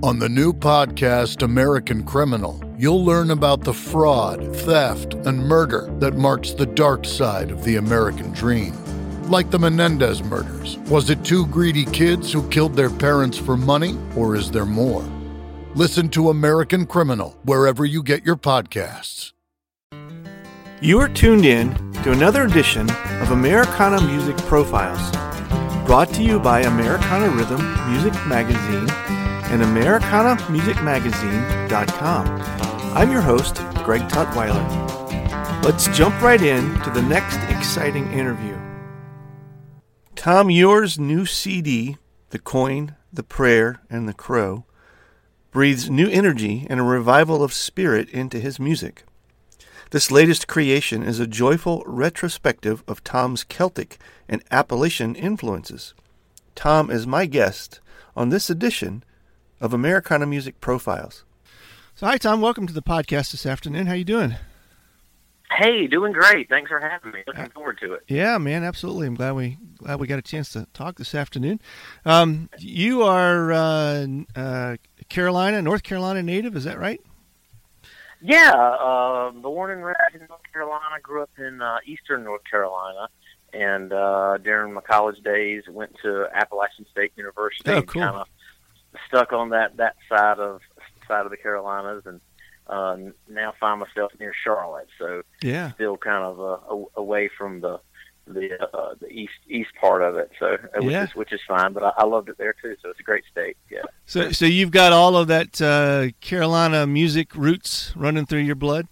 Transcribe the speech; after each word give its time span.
On 0.00 0.20
the 0.20 0.28
new 0.28 0.52
podcast, 0.52 1.42
American 1.42 2.04
Criminal, 2.04 2.62
you'll 2.78 3.04
learn 3.04 3.32
about 3.32 3.64
the 3.64 3.74
fraud, 3.74 4.54
theft, 4.58 5.14
and 5.14 5.40
murder 5.40 5.92
that 5.98 6.14
marks 6.14 6.52
the 6.52 6.66
dark 6.66 7.04
side 7.04 7.50
of 7.50 7.64
the 7.64 7.76
American 7.76 8.30
dream. 8.30 8.74
Like 9.24 9.50
the 9.50 9.58
Menendez 9.58 10.22
murders, 10.22 10.78
was 10.88 11.10
it 11.10 11.24
two 11.24 11.48
greedy 11.48 11.84
kids 11.84 12.32
who 12.32 12.48
killed 12.48 12.76
their 12.76 12.90
parents 12.90 13.36
for 13.36 13.56
money, 13.56 13.98
or 14.14 14.36
is 14.36 14.52
there 14.52 14.64
more? 14.64 15.02
Listen 15.74 16.08
to 16.10 16.30
American 16.30 16.86
Criminal 16.86 17.36
wherever 17.42 17.84
you 17.84 18.04
get 18.04 18.24
your 18.24 18.36
podcasts. 18.36 19.32
You 20.80 21.00
are 21.00 21.08
tuned 21.08 21.44
in 21.44 21.74
to 22.04 22.12
another 22.12 22.44
edition 22.44 22.88
of 23.20 23.32
Americana 23.32 24.00
Music 24.02 24.36
Profiles, 24.46 25.10
brought 25.88 26.14
to 26.14 26.22
you 26.22 26.38
by 26.38 26.60
Americana 26.60 27.30
Rhythm 27.30 27.90
Music 27.90 28.14
Magazine 28.28 28.86
and 29.50 29.62
AmericanaMusicMagazine.com. 29.62 32.26
I'm 32.94 33.10
your 33.10 33.22
host, 33.22 33.56
Greg 33.84 34.02
Tutwiler. 34.02 35.64
Let's 35.64 35.88
jump 35.88 36.20
right 36.22 36.40
in 36.40 36.78
to 36.80 36.90
the 36.90 37.02
next 37.02 37.38
exciting 37.50 38.12
interview. 38.12 38.56
Tom 40.14 40.50
Eure's 40.50 40.98
new 40.98 41.26
CD, 41.26 41.96
The 42.30 42.38
Coin, 42.38 42.94
The 43.12 43.22
Prayer, 43.22 43.80
and 43.88 44.08
The 44.08 44.14
Crow, 44.14 44.64
breathes 45.50 45.88
new 45.88 46.08
energy 46.08 46.66
and 46.68 46.80
a 46.80 46.84
revival 46.84 47.42
of 47.42 47.52
spirit 47.52 48.08
into 48.10 48.38
his 48.38 48.60
music. 48.60 49.04
This 49.90 50.10
latest 50.10 50.46
creation 50.46 51.02
is 51.02 51.18
a 51.18 51.26
joyful 51.26 51.82
retrospective 51.86 52.84
of 52.86 53.02
Tom's 53.02 53.44
Celtic 53.44 53.96
and 54.28 54.42
Appalachian 54.50 55.14
influences. 55.14 55.94
Tom 56.54 56.90
is 56.90 57.06
my 57.06 57.24
guest 57.24 57.80
on 58.14 58.28
this 58.28 58.50
edition 58.50 59.02
of 59.60 59.72
Americana 59.72 60.26
Music 60.26 60.60
Profiles. 60.60 61.24
So, 61.94 62.06
hi 62.06 62.16
Tom, 62.16 62.40
welcome 62.40 62.66
to 62.66 62.72
the 62.72 62.82
podcast 62.82 63.32
this 63.32 63.44
afternoon. 63.44 63.86
How 63.86 63.94
you 63.94 64.04
doing? 64.04 64.36
Hey, 65.50 65.86
doing 65.86 66.12
great. 66.12 66.48
Thanks 66.48 66.68
for 66.68 66.78
having 66.78 67.10
me. 67.10 67.22
Looking 67.26 67.48
forward 67.48 67.78
to 67.80 67.94
it. 67.94 68.02
Yeah, 68.06 68.38
man, 68.38 68.62
absolutely. 68.62 69.06
I'm 69.06 69.14
glad 69.14 69.32
we 69.32 69.56
glad 69.78 69.98
we 69.98 70.06
got 70.06 70.18
a 70.18 70.22
chance 70.22 70.50
to 70.50 70.66
talk 70.74 70.96
this 70.98 71.14
afternoon. 71.14 71.60
Um, 72.04 72.50
you 72.58 73.02
are 73.02 73.50
uh, 73.52 74.06
uh, 74.36 74.76
Carolina, 75.08 75.62
North 75.62 75.82
Carolina 75.82 76.22
native, 76.22 76.54
is 76.54 76.64
that 76.64 76.78
right? 76.78 77.00
Yeah, 78.20 78.52
uh, 78.52 79.30
born 79.30 79.70
and 79.70 79.84
raised 79.84 79.98
in 80.14 80.26
North 80.28 80.42
Carolina. 80.52 81.00
Grew 81.02 81.22
up 81.22 81.30
in 81.38 81.62
uh, 81.62 81.78
Eastern 81.86 82.24
North 82.24 82.42
Carolina, 82.48 83.08
and 83.52 83.92
uh, 83.92 84.38
during 84.38 84.74
my 84.74 84.80
college 84.82 85.22
days, 85.22 85.62
went 85.68 85.96
to 86.02 86.26
Appalachian 86.34 86.84
State 86.90 87.12
University. 87.16 87.70
Oh, 87.70 87.82
cool. 87.82 88.02
Kind 88.02 88.16
of 88.16 88.28
stuck 89.06 89.32
on 89.32 89.50
that 89.50 89.76
that 89.76 89.96
side 90.08 90.38
of 90.38 90.60
side 91.06 91.24
of 91.24 91.30
the 91.30 91.36
Carolinas, 91.36 92.02
and 92.06 92.20
uh, 92.66 92.96
now 93.28 93.54
find 93.58 93.80
myself 93.80 94.12
near 94.20 94.32
Charlotte. 94.44 94.88
So 94.98 95.22
Yeah. 95.42 95.72
still 95.72 95.96
kind 95.96 96.24
of 96.24 96.40
uh, 96.40 96.84
away 96.96 97.28
from 97.36 97.60
the 97.60 97.80
the 98.26 98.62
uh, 98.62 98.94
the 99.00 99.08
east 99.08 99.32
east 99.48 99.70
part 99.80 100.02
of 100.02 100.16
it. 100.16 100.30
So 100.38 100.46
uh, 100.54 100.82
which 100.82 100.92
Yeah. 100.92 101.04
is 101.04 101.14
which 101.14 101.32
is 101.32 101.40
fine, 101.48 101.72
but 101.72 101.82
I, 101.82 101.92
I 101.98 102.04
loved 102.04 102.28
it 102.28 102.36
there 102.38 102.54
too. 102.60 102.76
So 102.82 102.90
it's 102.90 103.00
a 103.00 103.02
great 103.02 103.24
state. 103.30 103.56
Yeah. 103.70 103.82
So, 104.04 104.32
so 104.32 104.44
you've 104.46 104.70
got 104.70 104.92
all 104.92 105.16
of 105.16 105.28
that 105.28 105.60
uh, 105.62 106.08
Carolina 106.20 106.86
music 106.86 107.34
roots 107.34 107.92
running 107.96 108.26
through 108.26 108.40
your 108.40 108.54
blood. 108.54 108.86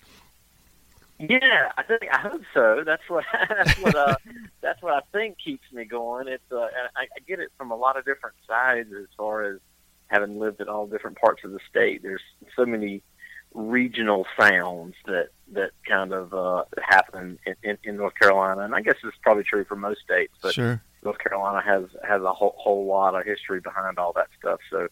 Yeah, 1.18 1.72
I 1.78 1.82
think 1.82 2.02
I 2.12 2.18
hope 2.18 2.42
so. 2.52 2.82
That's 2.84 3.02
what 3.08 3.24
that's 3.48 3.78
what 3.78 3.94
uh, 3.96 4.16
that's 4.60 4.82
what 4.82 4.92
I 4.94 5.00
think 5.12 5.36
keeps 5.42 5.70
me 5.72 5.84
going. 5.84 6.28
It's 6.28 6.42
uh, 6.52 6.56
I, 6.94 7.02
I 7.02 7.20
get 7.26 7.40
it 7.40 7.50
from 7.56 7.70
a 7.70 7.76
lot 7.76 7.96
of 7.98 8.04
different 8.04 8.36
sides 8.46 8.90
as 8.98 9.06
far 9.16 9.44
as 9.44 9.58
having 10.08 10.38
lived 10.38 10.60
in 10.60 10.68
all 10.68 10.86
different 10.86 11.18
parts 11.18 11.44
of 11.44 11.52
the 11.52 11.60
state. 11.68 12.02
There's 12.02 12.22
so 12.54 12.64
many 12.64 13.02
regional 13.54 14.26
sounds 14.38 14.94
that 15.06 15.28
that 15.52 15.70
kind 15.88 16.12
of 16.12 16.34
uh, 16.34 16.64
happen 16.82 17.38
in, 17.46 17.54
in, 17.62 17.78
in 17.84 17.96
North 17.96 18.14
Carolina, 18.20 18.62
and 18.62 18.74
I 18.74 18.80
guess 18.80 18.96
it's 19.02 19.16
probably 19.22 19.44
true 19.44 19.64
for 19.64 19.76
most 19.76 20.00
states. 20.00 20.34
But 20.42 20.54
sure. 20.54 20.82
North 21.04 21.18
Carolina 21.18 21.62
has 21.64 21.84
has 22.06 22.22
a 22.22 22.32
whole, 22.32 22.54
whole 22.58 22.86
lot 22.86 23.14
of 23.14 23.24
history 23.24 23.60
behind 23.60 23.98
all 23.98 24.12
that 24.14 24.28
stuff. 24.38 24.60
So 24.70 24.88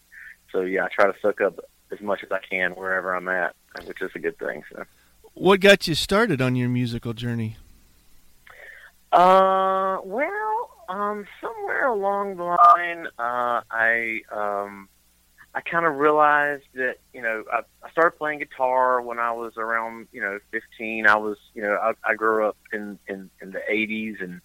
so 0.51 0.61
yeah, 0.61 0.85
I 0.85 0.87
try 0.93 1.05
to 1.05 1.13
soak 1.21 1.41
up 1.41 1.59
as 1.91 2.01
much 2.01 2.23
as 2.23 2.31
I 2.31 2.39
can 2.39 2.71
wherever 2.71 3.15
I'm 3.15 3.27
at, 3.27 3.55
which 3.85 4.01
is 4.01 4.11
a 4.15 4.19
good 4.19 4.37
thing. 4.39 4.63
So. 4.71 4.83
What 5.33 5.59
got 5.59 5.87
you 5.87 5.95
started 5.95 6.41
on 6.41 6.55
your 6.55 6.69
musical 6.69 7.13
journey? 7.13 7.57
Uh, 9.11 9.97
well, 10.03 10.69
um, 10.89 11.25
somewhere 11.41 11.87
along 11.87 12.37
the 12.37 12.43
line, 12.43 13.07
uh, 13.19 13.61
I 13.69 14.21
um, 14.31 14.89
I 15.55 15.61
kind 15.61 15.85
of 15.85 15.95
realized 15.95 16.65
that 16.73 16.97
you 17.13 17.21
know 17.21 17.45
I, 17.51 17.61
I 17.81 17.89
started 17.89 18.17
playing 18.17 18.39
guitar 18.39 19.01
when 19.01 19.19
I 19.19 19.31
was 19.31 19.53
around 19.57 20.07
you 20.11 20.21
know 20.21 20.37
15. 20.51 21.07
I 21.07 21.15
was 21.15 21.37
you 21.53 21.61
know 21.63 21.75
I, 21.81 21.93
I 22.03 22.15
grew 22.15 22.45
up 22.47 22.57
in, 22.73 22.99
in 23.07 23.29
in 23.41 23.51
the 23.51 23.61
80s 23.71 24.21
and 24.21 24.41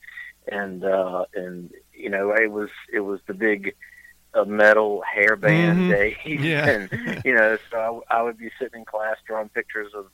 and 0.51 0.85
uh, 0.85 1.25
and 1.35 1.71
you 1.93 2.11
know 2.11 2.33
it 2.33 2.51
was 2.51 2.71
it 2.93 3.01
was 3.01 3.19
the 3.27 3.35
big 3.35 3.75
uh, 4.35 4.45
metal 4.45 5.03
hair 5.03 5.35
band 5.35 5.81
Mhm. 5.81 5.89
days, 5.89 6.17
Yeah. 6.25 6.69
and 6.71 6.89
you 7.25 7.35
know 7.35 7.59
so 7.73 8.05
I, 8.09 8.19
I 8.19 8.23
would 8.23 8.39
be 8.39 8.51
sitting 8.61 8.81
in 8.81 8.85
class 8.85 9.17
drawing 9.27 9.49
pictures 9.49 9.93
of 9.95 10.07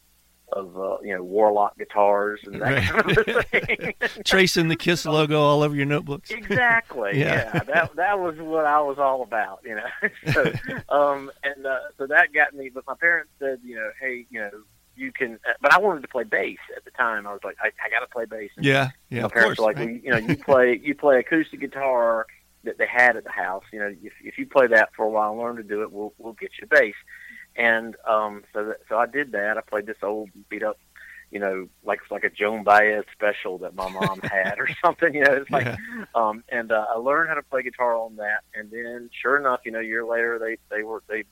of 0.56 0.76
uh, 0.78 0.96
you 1.02 1.14
know 1.14 1.22
Warlock 1.22 1.76
guitars 1.78 2.40
and 2.44 2.54
that 2.60 2.60
Right. 2.62 2.82
kind 2.82 3.18
of 3.18 3.46
thing. 3.50 3.94
Tracing 4.24 4.68
the 4.68 4.76
Kiss 4.76 5.04
logo 5.06 5.40
all 5.40 5.62
over 5.62 5.74
your 5.74 5.86
notebooks. 5.86 6.30
exactly. 6.30 7.18
Yeah. 7.18 7.50
yeah. 7.54 7.62
That 7.64 7.96
that 7.96 8.18
was 8.18 8.36
what 8.38 8.64
I 8.64 8.80
was 8.80 8.98
all 8.98 9.22
about, 9.22 9.60
you 9.64 9.74
know. 9.76 10.08
so, 10.32 10.52
um, 10.88 11.30
and 11.44 11.66
uh, 11.66 11.78
so 11.98 12.06
that 12.06 12.32
got 12.32 12.54
me. 12.54 12.70
But 12.72 12.84
my 12.86 12.94
parents 12.94 13.30
said, 13.38 13.60
you 13.64 13.76
know, 13.76 13.90
hey, 14.00 14.26
you 14.30 14.40
know, 14.40 14.50
you 14.96 15.12
can. 15.12 15.34
Uh, 15.46 15.52
but 15.60 15.72
I 15.72 15.78
wanted 15.78 16.00
to 16.02 16.08
play 16.08 16.24
bass 16.24 16.58
at 16.76 16.84
the 16.84 16.90
time. 16.92 17.26
I 17.26 17.32
was 17.32 17.40
like, 17.44 17.56
I, 17.62 17.66
I 17.84 17.90
got 17.90 18.00
to 18.00 18.06
play 18.12 18.24
bass. 18.24 18.50
And 18.56 18.64
Yeah, 18.64 18.88
yeah, 19.10 19.20
my 19.20 19.26
of 19.26 19.32
parents 19.32 19.58
course. 19.58 19.58
were 19.58 19.64
like, 19.72 19.76
right? 19.76 20.02
well, 20.04 20.20
you 20.20 20.26
know, 20.26 20.32
you 20.32 20.36
play 20.42 20.80
you 20.82 20.94
play 20.94 21.18
acoustic 21.18 21.60
guitar 21.60 22.26
that 22.64 22.78
they 22.78 22.86
had 22.86 23.16
at 23.16 23.24
the 23.24 23.30
house. 23.30 23.62
You 23.72 23.78
know, 23.80 23.94
if 24.02 24.12
if 24.24 24.38
you 24.38 24.46
play 24.46 24.66
that 24.68 24.88
for 24.96 25.04
a 25.04 25.08
while 25.10 25.30
and 25.32 25.38
learn 25.40 25.56
to 25.56 25.62
do 25.62 25.82
it, 25.82 25.92
we'll 25.92 26.14
we'll 26.18 26.32
get 26.32 26.50
you 26.60 26.66
bass. 26.66 26.94
And 27.56 27.96
um, 28.06 28.44
so 28.52 28.64
that, 28.66 28.76
so 28.88 28.98
I 28.98 29.06
did 29.06 29.32
that. 29.32 29.56
I 29.56 29.60
played 29.62 29.86
this 29.86 29.96
old 30.02 30.30
beat 30.48 30.62
up, 30.62 30.78
you 31.30 31.38
know, 31.40 31.68
like 31.84 32.00
it's 32.02 32.10
like 32.10 32.24
a 32.24 32.30
Joan 32.30 32.64
Baez 32.64 33.04
special 33.12 33.58
that 33.58 33.74
my 33.74 33.88
mom 33.90 34.20
had 34.30 34.58
or 34.58 34.68
something. 34.84 35.14
You 35.14 35.22
know, 35.22 35.32
it's 35.32 35.50
like 35.50 35.66
Yeah. 35.66 35.76
um, 36.14 36.44
and 36.48 36.70
uh, 36.70 36.86
I 36.94 36.98
learned 36.98 37.28
how 37.28 37.34
to 37.34 37.42
play 37.42 37.62
guitar 37.62 37.96
on 37.96 38.16
that. 38.16 38.40
And 38.54 38.70
then, 38.70 39.10
sure 39.22 39.36
enough, 39.38 39.60
you 39.64 39.72
know, 39.72 39.80
a 39.80 39.84
year 39.84 40.04
later, 40.04 40.38
they 40.38 40.58
they 40.74 40.82
were 40.82 41.02
they, 41.08 41.24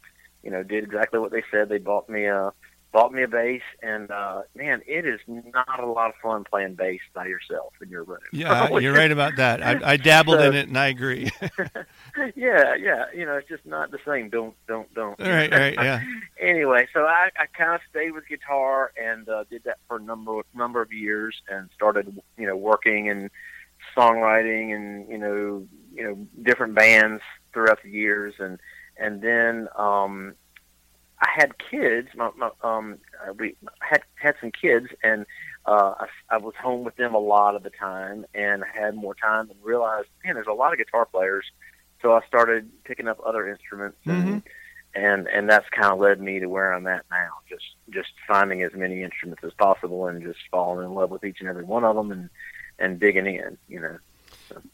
you 0.43 0.51
know, 0.51 0.63
did 0.63 0.85
exactly 0.85 1.21
what 1.21 1.31
they 1.31 1.43
said. 1.51 1.69
They 1.69 1.79
bought 1.79 2.09
me 2.09 2.25
a 2.25 2.53
bought 2.95 3.13
me 3.13 3.25
a 3.25 3.29
bass, 3.29 3.61
and 3.83 4.09
uh, 4.13 4.43
man, 4.55 4.81
it 4.87 5.05
is 5.05 5.19
not 5.27 5.81
a 5.81 5.85
lot 5.85 6.11
of 6.11 6.15
fun 6.23 6.45
playing 6.45 6.77
bass 6.77 7.01
by 7.13 7.27
yourself 7.27 7.73
in 7.83 7.89
your 7.91 8.05
room. 8.05 8.21
Yeah, 8.33 8.79
you're 8.79 8.95
right 8.95 9.11
about 9.11 9.35
that. 9.37 9.63
I, 9.63 9.93
I 9.93 9.97
dabbled 9.97 10.39
So- 10.39 10.47
in 10.49 10.55
it, 10.55 10.69
and 10.69 10.79
I 10.79 10.87
agree. 10.87 11.29
yeah, 12.37 12.77
yeah, 12.77 13.07
you 13.13 13.27
know, 13.27 13.37
it's 13.37 13.49
just 13.49 13.67
not 13.67 13.91
the 13.91 13.99
same. 14.07 14.31
Don't 14.31 14.55
don't 14.69 14.93
don't. 14.95 15.21
all 15.21 15.29
right, 15.29 15.53
all 15.53 15.59
right, 15.59 15.75
yeah. 15.75 16.03
anyway, 16.41 16.87
so 16.95 17.01
I, 17.01 17.31
I 17.37 17.47
kind 17.47 17.75
of 17.75 17.81
stayed 17.91 18.13
with 18.13 18.29
guitar 18.29 18.93
and 18.97 19.29
uh, 19.29 19.43
did 19.51 19.65
that 19.65 19.79
for 19.89 19.97
a 19.97 20.01
number 20.01 20.43
number 20.55 20.81
of 20.81 20.93
years, 20.93 21.35
and 21.49 21.69
started 21.75 22.17
you 22.39 22.47
know 22.47 22.57
working 22.57 23.09
and 23.11 23.29
songwriting 23.97 24.73
and 24.75 25.09
you 25.09 25.19
know 25.19 25.67
you 25.93 26.05
know 26.05 26.27
different 26.45 26.77
bands 26.77 27.23
throughout 27.53 27.83
the 27.83 27.91
years, 27.91 28.35
and 28.39 28.61
and 28.97 29.21
then 29.21 29.67
um, 29.77 30.35
I 31.25 31.29
had 31.35 31.53
kids. 31.59 32.09
My, 32.15 32.31
my 32.37 32.51
um, 32.63 32.99
uh, 33.27 33.33
we 33.33 33.57
had 33.81 34.03
had 34.17 34.35
some 34.41 34.53
kids, 34.53 34.89
and 35.03 35.25
uh, 35.65 35.95
I, 36.01 36.07
I 36.29 36.37
was 36.37 36.55
home 36.63 36.85
with 36.85 36.97
them 36.97 37.15
a 37.15 37.19
lot 37.19 37.55
of 37.55 37.63
the 37.63 37.71
time, 37.71 38.27
and 38.35 38.63
I 38.63 38.79
had 38.79 38.95
more 38.95 39.15
time, 39.15 39.49
and 39.51 39.59
realized, 39.63 40.09
man, 40.23 40.35
there's 40.35 40.47
a 40.47 40.53
lot 40.53 40.73
of 40.73 40.79
guitar 40.79 41.07
players. 41.07 41.47
So 42.03 42.13
I 42.13 42.21
started 42.27 42.71
picking 42.85 43.09
up 43.09 43.19
other 43.25 43.49
instruments, 43.49 43.97
and 44.05 44.43
and 44.95 45.27
and 45.29 45.49
that's 45.49 45.69
kind 45.71 45.93
of 45.93 45.99
led 45.99 46.21
me 46.21 46.41
to 46.41 46.47
where 46.47 46.75
I'm 46.75 46.87
at 46.87 47.07
now. 47.11 47.31
Just 47.49 47.65
just 47.91 48.11
finding 48.29 48.63
as 48.63 48.73
many 48.75 49.03
instruments 49.03 49.43
as 49.45 49.53
possible, 49.55 50.07
and 50.07 50.23
just 50.23 50.41
falling 50.51 50.85
in 50.85 50.95
love 50.95 51.11
with 51.11 51.25
each 51.25 51.41
and 51.41 51.49
every 51.49 51.65
one 51.65 51.85
of 51.85 51.97
them, 51.97 52.13
and 52.13 52.29
and 52.79 53.01
digging 53.01 53.27
in. 53.27 53.57
You 53.69 53.81
know. 53.81 53.99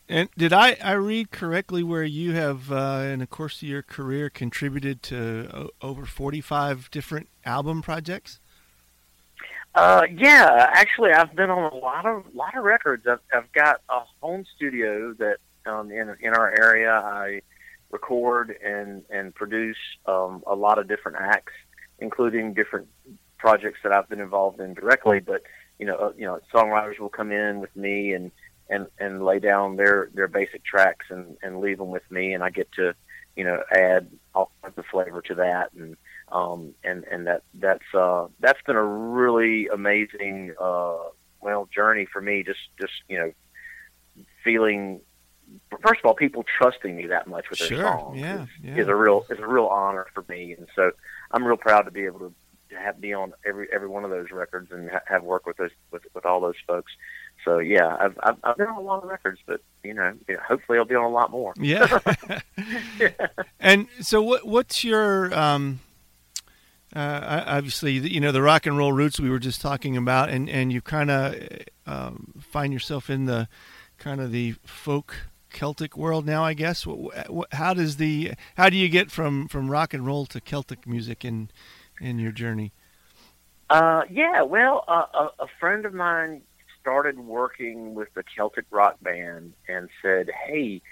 And 0.09 0.29
did 0.37 0.53
I, 0.53 0.77
I 0.83 0.93
read 0.93 1.31
correctly 1.31 1.83
where 1.83 2.05
you 2.05 2.33
have, 2.33 2.73
uh, 2.73 3.03
in 3.05 3.21
the 3.21 3.27
course 3.27 3.63
of 3.63 3.69
your 3.69 3.83
career, 3.83 4.29
contributed 4.31 5.03
to 5.05 5.71
over 5.81 6.05
45 6.05 6.91
different 6.91 7.29
album 7.45 7.83
projects? 7.83 8.41
Uh, 9.75 10.03
yeah, 10.13 10.67
actually, 10.73 11.13
I've 11.13 11.35
been 11.35 11.51
on 11.51 11.73
a 11.73 11.77
lot 11.77 12.05
of 12.05 12.25
lot 12.35 12.57
of 12.57 12.65
records. 12.65 13.07
I've, 13.07 13.21
I've 13.33 13.53
got 13.53 13.81
a 13.89 14.01
home 14.21 14.45
studio 14.57 15.15
that 15.15 15.37
um, 15.65 15.93
in 15.93 16.15
in 16.21 16.35
our 16.35 16.53
area. 16.61 16.91
I 16.91 17.43
record 17.91 18.57
and 18.65 19.03
and 19.11 19.35
produce 19.35 19.77
um, 20.07 20.43
a 20.47 20.57
lot 20.57 20.79
of 20.79 20.89
different 20.89 21.19
acts, 21.21 21.53
including 22.01 22.53
different 22.53 22.89
projects 23.39 23.79
that 23.85 23.93
I've 23.93 24.09
been 24.09 24.21
involved 24.21 24.61
in 24.61 24.75
directly. 24.75 25.21
But 25.21 25.43
you 25.79 25.87
know, 25.87 25.95
uh, 25.95 26.13
you 26.17 26.27
know, 26.27 26.41
songwriters 26.53 26.99
will 26.99 27.09
come 27.09 27.31
in 27.31 27.61
with 27.61 27.75
me 27.77 28.13
and 28.13 28.33
and 28.71 28.87
and 28.99 29.25
lay 29.25 29.39
down 29.39 29.77
their 29.77 30.09
their 30.15 30.29
basic 30.29 30.65
tracks 30.65 31.07
and 31.11 31.37
and 31.43 31.61
leave 31.61 31.79
them 31.79 31.91
with 31.91 32.09
me, 32.11 32.33
and 32.33 32.43
I 32.43 32.51
get 32.51 32.73
to 32.73 32.95
you 33.37 33.45
know, 33.45 33.63
add 33.71 34.11
all 34.35 34.51
kinds 34.63 34.77
of 34.77 34.85
flavor 34.87 35.23
to 35.23 35.35
that, 35.37 35.73
and 35.73 35.97
um, 36.33 36.75
and 36.85 37.05
and 37.05 37.27
that 37.27 37.43
that's 37.55 37.95
uh, 37.95 38.27
that's 38.41 38.61
been 38.67 38.77
a 38.77 38.85
really 38.85 39.69
amazing 39.69 40.55
uh, 40.61 40.99
well 41.41 41.69
journey 41.75 42.07
for 42.13 42.21
me. 42.21 42.43
Just 42.43 42.59
just 42.81 42.93
you 43.09 43.19
know, 43.19 44.25
feeling 44.45 45.01
first 45.83 46.01
of 46.01 46.07
all, 46.07 46.15
people 46.15 46.45
trusting 46.59 46.97
me 46.97 47.07
that 47.07 47.27
much 47.27 47.49
with 47.51 47.61
sure, 47.61 47.69
their 47.69 47.87
songs 47.87 48.21
yeah, 48.21 48.43
is, 48.43 48.49
yeah. 48.63 48.77
is 48.77 48.89
a 48.89 48.95
real 48.95 49.25
is 49.31 49.39
a 49.39 49.47
real 49.47 49.67
honor 49.67 50.07
for 50.13 50.25
me, 50.29 50.55
and 50.59 50.67
so 50.75 50.91
I'm 51.31 51.45
real 51.45 51.57
proud 51.57 51.83
to 51.83 51.91
be 51.91 52.05
able 52.05 52.21
to 52.21 52.35
have 52.77 53.01
be 53.01 53.15
on 53.15 53.33
every 53.45 53.69
every 53.73 53.89
one 53.89 54.05
of 54.05 54.11
those 54.11 54.31
records 54.31 54.71
and 54.71 54.91
ha- 54.91 55.01
have 55.07 55.23
worked 55.23 55.47
with 55.47 55.57
those 55.57 55.71
with 55.91 56.03
with 56.15 56.27
all 56.27 56.41
those 56.41 56.57
folks. 56.67 56.93
So 57.45 57.59
yeah, 57.59 57.97
I've, 57.99 58.19
I've 58.23 58.37
I've 58.43 58.57
been 58.57 58.67
on 58.67 58.77
a 58.77 58.81
lot 58.81 59.03
of 59.03 59.09
records, 59.09 59.41
but 59.47 59.61
you 59.83 59.95
know, 59.95 60.15
hopefully 60.47 60.79
I'll 60.79 60.85
be 60.85 60.95
on 60.95 61.05
a 61.05 61.09
lot 61.09 61.31
more. 61.31 61.55
Yeah. 61.59 61.99
and 63.61 63.89
so, 64.01 64.23
what 64.23 64.47
what's 64.47 64.85
your 64.85 65.33
um, 65.35 65.81
uh, 66.95 67.45
obviously 67.47 67.93
you 67.93 68.21
know 68.21 68.33
the 68.33 68.43
rock 68.43 68.67
and 68.67 68.77
roll 68.77 68.93
roots 68.93 69.21
we 69.21 69.31
were 69.31 69.39
just 69.39 69.61
talking 69.61 69.97
about, 69.97 70.29
and 70.29 70.49
and 70.49 70.73
you 70.73 70.81
kind 70.81 71.11
of 71.11 71.37
um, 71.87 72.35
find 72.41 72.73
yourself 72.73 73.09
in 73.09 73.27
the 73.27 73.49
kind 73.99 74.21
of 74.21 74.33
the 74.33 74.55
folk 74.65 75.17
Celtic 75.51 75.97
world 75.97 76.27
now, 76.27 76.45
I 76.45 76.55
guess. 76.55 76.87
How 77.53 77.75
does 77.75 77.97
the 77.97 78.33
how 78.57 78.71
do 78.71 78.77
you 78.77 78.89
get 78.89 79.11
from 79.11 79.49
from 79.49 79.71
rock 79.71 79.95
and 79.95 80.07
roll 80.07 80.27
to 80.27 80.41
Celtic 80.41 80.87
music 80.87 81.25
in 81.25 81.51
in 82.01 82.19
your 82.19 82.33
journey? 82.33 82.73
Uh, 83.69 84.03
yeah, 84.11 84.43
well, 84.43 84.85
uh, 84.89 85.05
a, 85.15 85.45
a 85.45 85.47
friend 85.61 85.87
of 85.87 85.95
mine 85.95 86.43
started 86.91 87.21
working 87.21 87.95
with 87.95 88.09
the 88.15 88.25
Celtic 88.35 88.65
rock 88.73 88.97
band 89.01 89.53
and 89.69 89.89
said, 90.03 90.29
"Hey, 90.47 90.83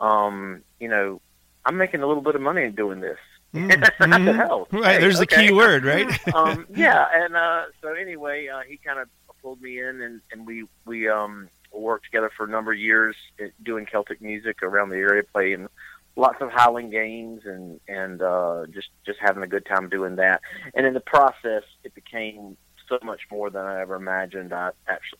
um, 0.00 0.62
you 0.80 0.88
know, 0.88 1.20
I'm 1.64 1.76
making 1.76 2.02
a 2.02 2.08
little 2.08 2.24
bit 2.24 2.34
of 2.34 2.40
money 2.40 2.68
doing 2.70 3.00
this." 3.00 3.18
Mm-hmm. 3.54 4.36
hell, 4.36 4.66
right, 4.72 4.94
hey, 4.94 5.00
there's 5.00 5.20
okay. 5.20 5.36
the 5.36 5.48
key 5.48 5.54
word, 5.54 5.84
right? 5.84 6.08
um, 6.34 6.66
yeah, 6.74 7.06
and 7.14 7.36
uh, 7.36 7.66
so 7.80 7.92
anyway, 7.92 8.48
uh, 8.48 8.62
he 8.66 8.78
kind 8.78 8.98
of 8.98 9.08
pulled 9.40 9.62
me 9.62 9.78
in, 9.78 10.00
and, 10.00 10.20
and 10.32 10.44
we 10.44 10.64
we 10.86 11.08
um, 11.08 11.48
worked 11.72 12.06
together 12.06 12.32
for 12.36 12.46
a 12.46 12.48
number 12.48 12.72
of 12.72 12.78
years 12.80 13.14
doing 13.62 13.86
Celtic 13.86 14.20
music 14.20 14.60
around 14.64 14.88
the 14.88 14.96
area, 14.96 15.22
playing 15.32 15.68
lots 16.16 16.38
of 16.40 16.50
Highland 16.50 16.90
games, 16.90 17.42
and 17.44 17.78
and 17.86 18.20
uh, 18.20 18.64
just 18.74 18.88
just 19.06 19.20
having 19.20 19.44
a 19.44 19.46
good 19.46 19.66
time 19.66 19.88
doing 19.88 20.16
that. 20.16 20.40
And 20.74 20.84
in 20.84 20.92
the 20.92 21.00
process, 21.00 21.62
it 21.84 21.94
became 21.94 22.56
so 22.88 22.98
much 23.02 23.22
more 23.30 23.50
than 23.50 23.64
I 23.64 23.80
ever 23.80 23.94
imagined. 23.94 24.52
I 24.52 24.70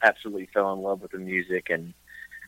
absolutely 0.02 0.49
fell 0.52 0.72
in 0.72 0.81
love 0.81 1.02
with 1.02 1.12
the 1.12 1.19
music, 1.19 1.69
and 1.70 1.94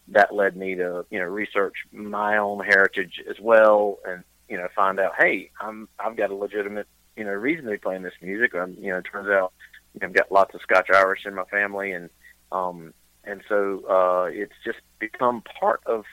that 0.08 0.34
led 0.34 0.56
me 0.56 0.74
to 0.76 1.04
you 1.10 1.18
know 1.18 1.24
research 1.24 1.74
my 1.92 2.36
own 2.36 2.64
heritage 2.64 3.22
as 3.28 3.36
well, 3.40 3.98
and 4.06 4.22
you 4.48 4.56
know 4.56 4.68
find 4.74 5.00
out, 5.00 5.12
hey, 5.18 5.50
I'm 5.60 5.88
I've 5.98 6.16
got 6.16 6.30
a 6.30 6.34
legitimate 6.34 6.86
you 7.16 7.24
know 7.24 7.32
reason 7.32 7.64
to 7.64 7.72
be 7.72 7.78
playing 7.78 8.02
this 8.02 8.14
music. 8.20 8.54
I'm 8.54 8.74
you 8.80 8.92
know 8.92 8.98
it 8.98 9.06
turns 9.10 9.28
out 9.28 9.52
you 9.94 10.00
know, 10.00 10.08
I've 10.08 10.14
got 10.14 10.30
lots 10.30 10.54
of 10.54 10.60
Scotch 10.62 10.88
Irish 10.92 11.26
in 11.26 11.34
my 11.34 11.44
family, 11.44 11.92
and 11.92 12.10
um, 12.52 12.92
and 13.24 13.42
so 13.48 13.82
uh, 13.88 14.24
it's 14.30 14.54
just 14.64 14.78
become 14.98 15.42
part 15.60 15.80
of 15.86 16.04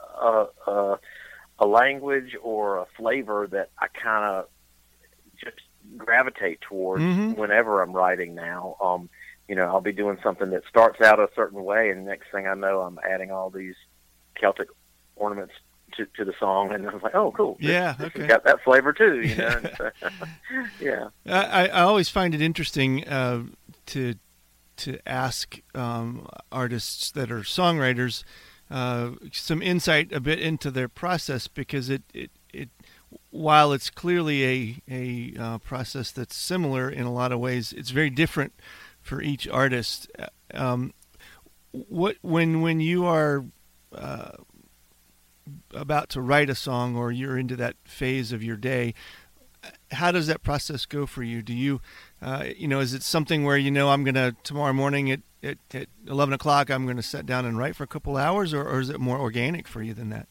uh, 0.00 0.46
uh, 0.66 0.96
a 1.58 1.66
language 1.66 2.36
or 2.42 2.78
a 2.78 2.86
flavor 2.96 3.46
that 3.50 3.70
I 3.78 3.88
kind 3.88 4.24
of 4.24 4.48
just 5.42 5.60
gravitate 5.96 6.60
towards 6.60 7.02
mm-hmm. 7.02 7.32
whenever 7.32 7.82
I'm 7.82 7.92
writing 7.92 8.34
now. 8.34 8.76
Um, 8.80 9.08
you 9.48 9.54
know, 9.54 9.64
I'll 9.64 9.80
be 9.80 9.92
doing 9.92 10.18
something 10.22 10.50
that 10.50 10.62
starts 10.68 11.00
out 11.00 11.20
a 11.20 11.28
certain 11.36 11.62
way, 11.64 11.90
and 11.90 12.04
next 12.04 12.30
thing 12.32 12.46
I 12.46 12.54
know, 12.54 12.80
I'm 12.80 12.98
adding 13.08 13.30
all 13.30 13.50
these 13.50 13.76
Celtic 14.34 14.68
ornaments 15.14 15.54
to, 15.96 16.06
to 16.16 16.24
the 16.24 16.34
song, 16.38 16.72
and 16.72 16.88
I 16.88 16.92
was 16.92 17.02
like, 17.02 17.14
"Oh, 17.14 17.32
cool! 17.32 17.56
This, 17.60 17.70
yeah, 17.70 17.94
this 17.98 18.08
okay. 18.08 18.26
got 18.26 18.44
that 18.44 18.62
flavor 18.64 18.92
too." 18.92 19.20
You 19.20 19.36
know, 19.36 19.60
so, 19.76 19.90
yeah. 20.80 21.08
I, 21.26 21.68
I 21.68 21.82
always 21.82 22.08
find 22.08 22.34
it 22.34 22.40
interesting 22.40 23.06
uh, 23.06 23.44
to 23.86 24.14
to 24.78 24.98
ask 25.06 25.60
um, 25.74 26.28
artists 26.52 27.10
that 27.12 27.30
are 27.30 27.40
songwriters 27.40 28.24
uh, 28.70 29.12
some 29.32 29.62
insight 29.62 30.12
a 30.12 30.20
bit 30.20 30.40
into 30.40 30.70
their 30.70 30.88
process 30.88 31.48
because 31.48 31.88
it 31.88 32.02
it, 32.12 32.30
it 32.45 32.45
while 33.30 33.72
it's 33.72 33.90
clearly 33.90 34.44
a 34.44 34.82
a 34.90 35.34
uh, 35.38 35.58
process 35.58 36.10
that's 36.10 36.36
similar 36.36 36.88
in 36.90 37.04
a 37.04 37.12
lot 37.12 37.32
of 37.32 37.38
ways, 37.38 37.72
it's 37.72 37.90
very 37.90 38.10
different 38.10 38.52
for 39.00 39.22
each 39.22 39.48
artist. 39.48 40.10
Um, 40.54 40.94
what 41.72 42.16
when 42.22 42.62
when 42.62 42.80
you 42.80 43.04
are 43.04 43.44
uh, 43.94 44.32
about 45.74 46.08
to 46.10 46.20
write 46.20 46.50
a 46.50 46.54
song 46.54 46.96
or 46.96 47.12
you're 47.12 47.38
into 47.38 47.56
that 47.56 47.76
phase 47.84 48.32
of 48.32 48.42
your 48.42 48.56
day, 48.56 48.94
how 49.92 50.10
does 50.10 50.26
that 50.26 50.42
process 50.42 50.86
go 50.86 51.06
for 51.06 51.22
you? 51.22 51.42
Do 51.42 51.52
you, 51.52 51.80
uh, 52.20 52.46
you 52.56 52.68
know, 52.68 52.80
is 52.80 52.94
it 52.94 53.02
something 53.02 53.44
where 53.44 53.56
you 53.56 53.70
know 53.70 53.90
I'm 53.90 54.04
gonna 54.04 54.34
tomorrow 54.42 54.72
morning 54.72 55.10
at 55.10 55.20
at, 55.42 55.58
at 55.72 55.88
eleven 56.06 56.34
o'clock 56.34 56.70
I'm 56.70 56.86
to 56.96 57.02
sit 57.02 57.26
down 57.26 57.44
and 57.44 57.58
write 57.58 57.76
for 57.76 57.84
a 57.84 57.88
couple 57.88 58.16
hours, 58.16 58.52
or, 58.52 58.64
or 58.64 58.80
is 58.80 58.90
it 58.90 59.00
more 59.00 59.18
organic 59.18 59.68
for 59.68 59.82
you 59.82 59.94
than 59.94 60.10
that? 60.10 60.28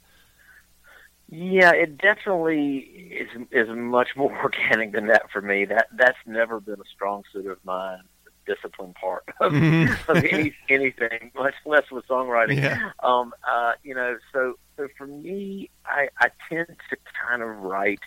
Yeah, 1.29 1.71
it 1.73 1.97
definitely 1.97 2.77
is 2.77 3.29
is 3.51 3.67
much 3.69 4.09
more 4.15 4.31
organic 4.43 4.91
than 4.93 5.07
that 5.07 5.31
for 5.31 5.41
me. 5.41 5.65
That 5.65 5.87
that's 5.95 6.17
never 6.25 6.59
been 6.59 6.79
a 6.79 6.89
strong 6.93 7.23
suit 7.33 7.47
of 7.47 7.57
mine. 7.63 7.99
The 8.25 8.53
discipline 8.55 8.93
part 8.93 9.23
of, 9.39 9.51
Mm-hmm. 9.51 10.11
of 10.11 10.17
any, 10.23 10.53
anything, 10.69 11.31
much 11.35 11.55
less 11.65 11.89
with 11.91 12.07
songwriting. 12.07 12.61
Yeah. 12.61 12.91
Um, 13.01 13.33
uh, 13.49 13.73
you 13.83 13.95
know, 13.95 14.17
so 14.33 14.57
so 14.77 14.87
for 14.97 15.07
me, 15.07 15.69
I, 15.85 16.09
I 16.19 16.29
tend 16.49 16.67
to 16.89 16.97
kind 17.27 17.41
of 17.41 17.49
write 17.57 18.01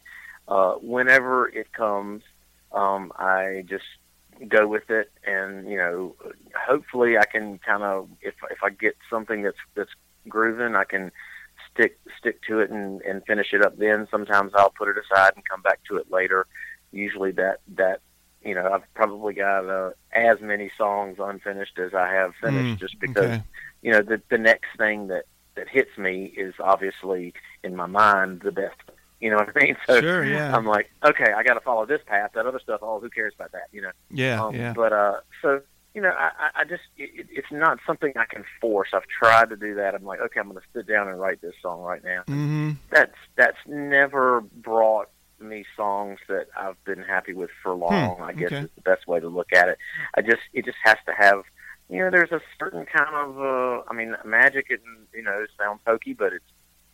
uh, 0.46 0.74
whenever 0.74 1.48
it 1.48 1.72
comes. 1.72 2.22
Um, 2.72 3.12
I 3.16 3.64
just 3.68 3.84
go 4.46 4.68
with 4.68 4.90
it, 4.90 5.10
and 5.26 5.68
you 5.68 5.78
know, 5.78 6.14
hopefully, 6.56 7.18
I 7.18 7.24
can 7.24 7.58
kind 7.58 7.82
of 7.82 8.08
if 8.20 8.34
if 8.50 8.58
I 8.62 8.70
get 8.70 8.96
something 9.10 9.42
that's 9.42 9.56
that's 9.74 9.90
grooving, 10.28 10.76
I 10.76 10.84
can 10.84 11.10
stick 11.78 11.98
stick 12.18 12.42
to 12.48 12.60
it 12.60 12.70
and, 12.70 13.00
and 13.02 13.24
finish 13.26 13.52
it 13.52 13.62
up. 13.64 13.78
Then 13.78 14.08
sometimes 14.10 14.52
I'll 14.54 14.70
put 14.70 14.88
it 14.88 14.96
aside 14.98 15.32
and 15.36 15.44
come 15.48 15.62
back 15.62 15.80
to 15.88 15.96
it 15.96 16.10
later. 16.10 16.46
Usually, 16.92 17.32
that 17.32 17.60
that 17.76 18.00
you 18.44 18.54
know, 18.54 18.70
I've 18.72 18.82
probably 18.94 19.34
got 19.34 19.68
uh, 19.68 19.90
as 20.12 20.40
many 20.40 20.70
songs 20.78 21.16
unfinished 21.20 21.78
as 21.78 21.92
I 21.94 22.08
have 22.12 22.32
finished, 22.40 22.76
Mm, 22.76 22.80
just 22.80 22.98
because 23.00 23.24
okay. 23.24 23.42
you 23.82 23.92
know 23.92 24.02
the 24.02 24.20
the 24.30 24.38
next 24.38 24.68
thing 24.76 25.08
that 25.08 25.24
that 25.54 25.68
hits 25.68 25.96
me 25.98 26.26
is 26.36 26.54
obviously 26.60 27.34
in 27.64 27.74
my 27.76 27.86
mind 27.86 28.40
the 28.42 28.52
best. 28.52 28.76
You 29.20 29.30
know 29.30 29.36
what 29.36 29.50
I 29.56 29.64
mean? 29.64 29.76
So 29.86 30.00
Sure, 30.00 30.24
yeah. 30.24 30.56
I'm 30.56 30.64
like, 30.64 30.88
okay, 31.04 31.32
I 31.36 31.42
got 31.42 31.54
to 31.54 31.60
follow 31.60 31.84
this 31.84 32.00
path. 32.06 32.30
That 32.34 32.46
other 32.46 32.60
stuff, 32.60 32.78
oh, 32.82 33.00
who 33.00 33.10
cares 33.10 33.34
about 33.34 33.50
that? 33.50 33.66
You 33.72 33.82
know? 33.82 33.90
Yeah, 34.10 34.44
Um, 34.44 34.54
yeah. 34.54 34.72
But 34.72 34.92
uh, 34.92 35.14
so 35.42 35.60
you 35.98 36.04
know, 36.04 36.10
I, 36.16 36.60
I- 36.60 36.64
just 36.64 36.84
it, 36.96 37.26
it's 37.28 37.50
not 37.50 37.80
something 37.84 38.12
I 38.14 38.24
can 38.24 38.44
force. 38.60 38.90
I've 38.94 39.08
tried 39.08 39.48
to 39.50 39.56
do 39.56 39.74
that. 39.74 39.96
I'm 39.96 40.04
like, 40.04 40.20
okay, 40.20 40.38
I'm 40.38 40.48
going 40.48 40.60
to 40.60 40.66
sit 40.72 40.86
down 40.86 41.08
and 41.08 41.18
write 41.18 41.40
this 41.42 41.54
song 41.60 41.80
right 41.80 42.04
now. 42.04 42.20
Mm-hmm. 42.28 42.70
That's 42.92 43.16
that's 43.36 43.56
never 43.66 44.42
brought 44.42 45.08
me 45.40 45.64
songs 45.76 46.20
that 46.28 46.46
I've 46.56 46.82
been 46.84 47.02
happy 47.02 47.32
with 47.32 47.50
for 47.64 47.74
long. 47.74 48.20
I 48.20 48.32
guess 48.32 48.52
okay. 48.52 48.58
is 48.58 48.70
the 48.76 48.82
best 48.82 49.08
way 49.08 49.18
to 49.18 49.26
look 49.28 49.52
at 49.52 49.68
it. 49.68 49.78
I 50.16 50.22
just 50.22 50.42
it 50.52 50.64
just 50.64 50.78
has 50.84 50.98
to 51.06 51.12
have. 51.18 51.42
You 51.90 52.00
know, 52.00 52.10
there's 52.10 52.32
a 52.32 52.40
certain 52.60 52.84
kind 52.84 53.14
of, 53.14 53.40
uh, 53.40 53.82
I 53.90 53.94
mean, 53.94 54.14
magic, 54.24 54.66
and 54.70 54.80
you 55.12 55.22
know, 55.22 55.40
it 55.42 55.50
sounds 55.58 55.80
hokey, 55.84 56.12
but 56.12 56.32
it's 56.32 56.44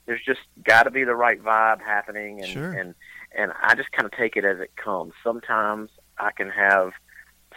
there's 0.07 0.25
just 0.25 0.41
got 0.63 0.85
to 0.85 0.91
be 0.91 1.05
the 1.05 1.15
right 1.15 1.43
vibe 1.43 1.83
happening, 1.83 2.41
and 2.41 2.49
Sure. 2.49 2.73
and 2.73 2.95
and 3.37 3.53
I 3.63 3.75
just 3.75 3.93
kind 3.93 4.07
of 4.07 4.13
take 4.13 4.37
it 4.37 4.47
as 4.47 4.61
it 4.61 4.71
comes. 4.77 5.13
Sometimes 5.23 5.91
I 6.17 6.31
can 6.31 6.49
have 6.49 6.93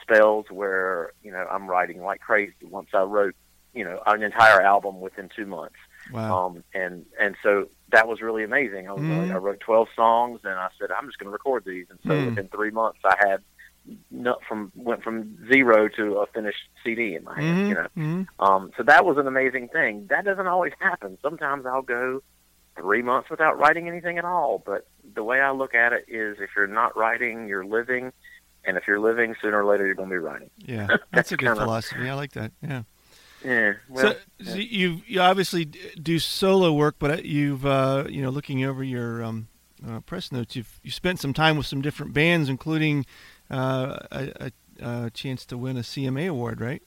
spells 0.02 0.46
where 0.50 1.12
you 1.24 1.32
know 1.32 1.46
I'm 1.50 1.68
writing 1.68 2.02
like 2.02 2.22
crazy. 2.22 2.54
Once 2.64 2.90
I 2.94 3.02
wrote, 3.02 3.36
you 3.74 3.84
know, 3.84 4.02
an 4.06 4.24
entire 4.24 4.62
album 4.62 5.00
within 5.02 5.30
two 5.36 5.46
months, 5.46 5.76
Wow. 6.12 6.48
um, 6.48 6.64
and 6.74 7.06
and 7.20 7.36
so 7.44 7.70
that 7.92 8.08
was 8.08 8.22
really 8.22 8.44
amazing. 8.44 8.88
I 8.88 8.94
was 8.94 9.04
Mhm. 9.04 9.18
like, 9.18 9.32
I 9.32 9.38
wrote 9.38 9.60
12 9.62 9.88
songs, 9.96 10.42
and 10.44 10.54
I 10.54 10.70
said 10.80 10.92
I'm 10.92 11.06
just 11.08 11.18
going 11.20 11.28
to 11.28 11.32
record 11.34 11.64
these, 11.66 11.88
and 11.90 12.00
so 12.04 12.12
Mm. 12.12 12.26
within 12.28 12.50
three 12.50 12.72
months 12.72 13.00
I 13.04 13.16
had 13.18 13.44
not 14.12 14.44
from 14.44 14.72
went 14.76 15.02
from 15.04 15.38
zero 15.48 15.88
to 15.88 16.18
a 16.20 16.28
finished 16.28 16.68
CD 16.84 17.16
in 17.16 17.24
my 17.24 17.36
hand. 17.40 17.62
Mhm, 17.62 17.68
You 17.70 17.76
know, 17.76 17.88
mhm. 17.98 18.28
um, 18.40 18.72
so 18.76 18.84
that 18.84 19.06
was 19.06 19.18
an 19.18 19.28
amazing 19.28 19.70
thing. 19.70 20.08
That 20.08 20.26
doesn't 20.26 20.48
always 20.48 20.74
happen. 20.80 21.18
Sometimes 21.22 21.66
I'll 21.66 21.82
go 21.84 22.22
three 22.76 23.02
months 23.02 23.30
without 23.30 23.58
writing 23.58 23.88
anything 23.88 24.18
at 24.18 24.26
all. 24.26 24.62
But 24.64 24.86
the 25.16 25.24
way 25.24 25.40
I 25.40 25.52
look 25.52 25.74
at 25.74 25.94
it 25.94 26.06
is, 26.10 26.38
if 26.40 26.50
you're 26.56 26.68
not 26.68 26.96
writing, 26.98 27.48
you're 27.48 27.66
living, 27.66 28.12
and 28.68 28.78
if 28.78 28.84
you're 28.88 29.00
living, 29.00 29.36
sooner 29.42 29.62
or 29.62 29.66
later 29.66 29.86
you're 29.86 29.96
going 29.96 30.10
to 30.10 30.14
be 30.14 30.20
writing. 30.20 30.50
Yeah, 30.58 30.88
that's 31.14 31.32
a 31.32 31.38
good 31.38 31.48
kinda- 31.48 31.62
philosophy. 31.62 32.10
I 32.10 32.14
like 32.14 32.34
that. 32.34 32.52
Yeah. 32.62 32.84
Yeah. 33.46 33.74
Well, 33.88 34.16
so, 34.40 34.46
so 34.52 34.56
you 34.56 35.02
you 35.08 35.22
obviously 35.22 35.66
do 35.66 36.20
solo 36.20 36.74
work, 36.74 36.96
but 37.00 37.24
you've 37.26 37.66
uh, 37.66 38.06
you 38.10 38.22
know 38.22 38.30
looking 38.30 38.64
over 38.66 38.84
your 38.84 39.24
um, 39.24 39.48
uh, 39.88 40.00
press 40.02 40.32
notes, 40.32 40.56
you've 40.56 40.80
you 40.84 40.92
spent 40.92 41.20
some 41.20 41.34
time 41.34 41.56
with 41.58 41.68
some 41.68 41.82
different 41.82 42.14
bands, 42.14 42.50
including 42.50 43.06
uh, 43.52 44.00
a, 44.12 44.52
a, 44.82 45.06
a 45.06 45.10
chance 45.12 45.46
to 45.46 45.58
win 45.58 45.78
a 45.78 45.82
CMA 45.82 46.28
award, 46.30 46.60
right? 46.60 46.82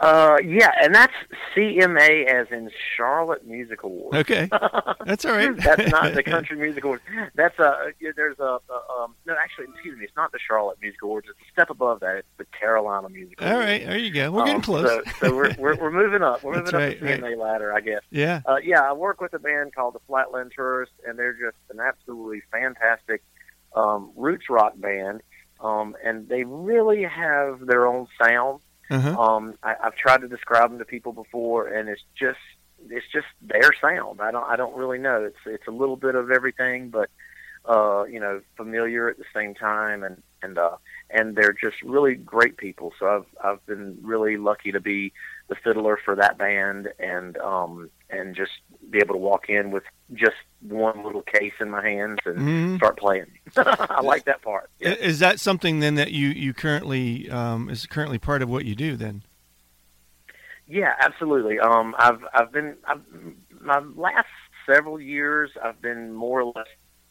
Uh, 0.00 0.36
yeah, 0.44 0.70
and 0.80 0.94
that's 0.94 1.12
CMA 1.56 2.26
as 2.26 2.46
in 2.52 2.70
Charlotte 2.96 3.44
Music 3.46 3.82
Awards. 3.82 4.16
Okay, 4.18 4.48
that's 5.04 5.24
all 5.24 5.32
right. 5.32 5.56
that's 5.56 5.90
not 5.90 6.14
the 6.14 6.22
Country 6.24 6.56
Music 6.56 6.84
Awards. 6.84 7.02
That's 7.34 7.58
a 7.58 7.92
there's 8.14 8.38
a, 8.38 8.42
a 8.70 9.02
um, 9.02 9.16
no, 9.26 9.34
actually, 9.42 9.66
excuse 9.74 9.98
me, 9.98 10.04
it's 10.04 10.14
not 10.16 10.30
the 10.30 10.38
Charlotte 10.38 10.78
Music 10.80 11.02
Awards. 11.02 11.26
It's 11.28 11.38
a 11.40 11.52
step 11.52 11.70
above 11.70 11.98
that. 12.00 12.16
It's 12.18 12.28
the 12.36 12.44
Carolina 12.56 13.08
Music 13.08 13.40
Awards. 13.40 13.54
All 13.54 13.60
right, 13.60 13.84
there 13.84 13.98
you 13.98 14.12
go. 14.12 14.30
We're 14.30 14.42
getting 14.44 14.56
Um, 14.56 14.62
close. 14.62 14.86
So, 14.88 15.02
so 15.20 15.34
we're, 15.34 15.54
we're 15.58 15.76
we're 15.76 15.90
moving 15.90 16.22
up. 16.22 16.44
We're 16.44 16.58
moving 16.60 16.74
up 16.74 16.80
the 17.00 17.04
CMA 17.04 17.36
ladder, 17.36 17.74
I 17.74 17.80
guess. 17.80 18.02
yeah. 18.10 18.42
Uh, 18.46 18.56
yeah, 18.62 18.82
I 18.82 18.92
work 18.92 19.20
with 19.20 19.34
a 19.34 19.38
band 19.40 19.74
called 19.74 19.94
the 19.94 20.00
Flatland 20.06 20.52
Tourists, 20.54 20.94
and 21.06 21.18
they're 21.18 21.32
just 21.32 21.56
an 21.70 21.80
absolutely 21.80 22.42
fantastic 22.52 23.22
um, 23.74 24.12
roots 24.16 24.48
rock 24.48 24.74
band. 24.76 25.22
Um, 25.60 25.96
and 26.04 26.28
they 26.28 26.44
really 26.44 27.02
have 27.02 27.66
their 27.66 27.86
own 27.88 28.06
sound. 28.22 28.60
Uh-huh. 28.90 29.20
Um, 29.20 29.54
I, 29.62 29.74
I've 29.84 29.96
tried 29.96 30.22
to 30.22 30.28
describe 30.28 30.70
them 30.70 30.78
to 30.78 30.84
people 30.84 31.12
before, 31.12 31.68
and 31.68 31.88
it's 31.88 32.02
just 32.18 32.38
it's 32.88 33.06
just 33.12 33.26
their 33.42 33.70
sound. 33.80 34.20
I 34.20 34.30
don't 34.30 34.48
I 34.48 34.56
don't 34.56 34.76
really 34.76 34.98
know. 34.98 35.24
It's 35.24 35.38
it's 35.46 35.66
a 35.66 35.72
little 35.72 35.96
bit 35.96 36.14
of 36.14 36.30
everything, 36.30 36.90
but 36.90 37.10
uh, 37.64 38.04
you 38.04 38.18
know, 38.18 38.40
familiar 38.56 39.08
at 39.08 39.18
the 39.18 39.24
same 39.34 39.54
time, 39.54 40.02
and 40.02 40.22
and 40.42 40.58
uh, 40.58 40.76
and 41.10 41.36
they're 41.36 41.52
just 41.52 41.76
really 41.82 42.14
great 42.14 42.56
people. 42.56 42.92
So 42.98 43.06
I've 43.06 43.26
I've 43.44 43.66
been 43.66 43.98
really 44.02 44.36
lucky 44.36 44.72
to 44.72 44.80
be 44.80 45.12
the 45.48 45.54
fiddler 45.64 45.98
for 46.04 46.14
that 46.16 46.36
band, 46.38 46.88
and 46.98 47.36
um, 47.38 47.90
and 48.10 48.34
just 48.36 48.52
be 48.90 48.98
able 48.98 49.14
to 49.14 49.18
walk 49.20 49.48
in 49.48 49.70
with 49.70 49.82
just 50.14 50.36
one 50.60 51.04
little 51.04 51.22
case 51.22 51.52
in 51.60 51.70
my 51.70 51.82
hands 51.86 52.18
and 52.26 52.38
Mhm. 52.38 52.76
start 52.76 52.98
playing. 52.98 53.26
I 53.56 54.00
like 54.02 54.24
that 54.26 54.42
part. 54.42 54.70
I- 54.84 54.88
Is 54.88 55.18
that 55.20 55.40
something 55.40 55.80
then 55.80 55.94
that 55.96 56.12
you 56.12 56.28
you 56.28 56.52
currently 56.54 57.30
um, 57.30 57.70
is 57.70 57.86
currently 57.86 58.18
part 58.18 58.42
of 58.42 58.48
what 58.50 58.64
you 58.66 58.74
do 58.74 58.96
then? 58.96 59.22
Yeah, 60.66 60.94
absolutely. 61.00 61.58
Um, 61.58 61.94
I've 61.98 62.20
I've 62.34 62.52
been 62.52 62.76
I've, 62.86 63.00
my 63.60 63.78
last 63.96 64.26
several 64.66 65.00
years 65.00 65.50
I've 65.62 65.80
been 65.80 66.12
more 66.12 66.40
or 66.42 66.52
less 66.54 66.66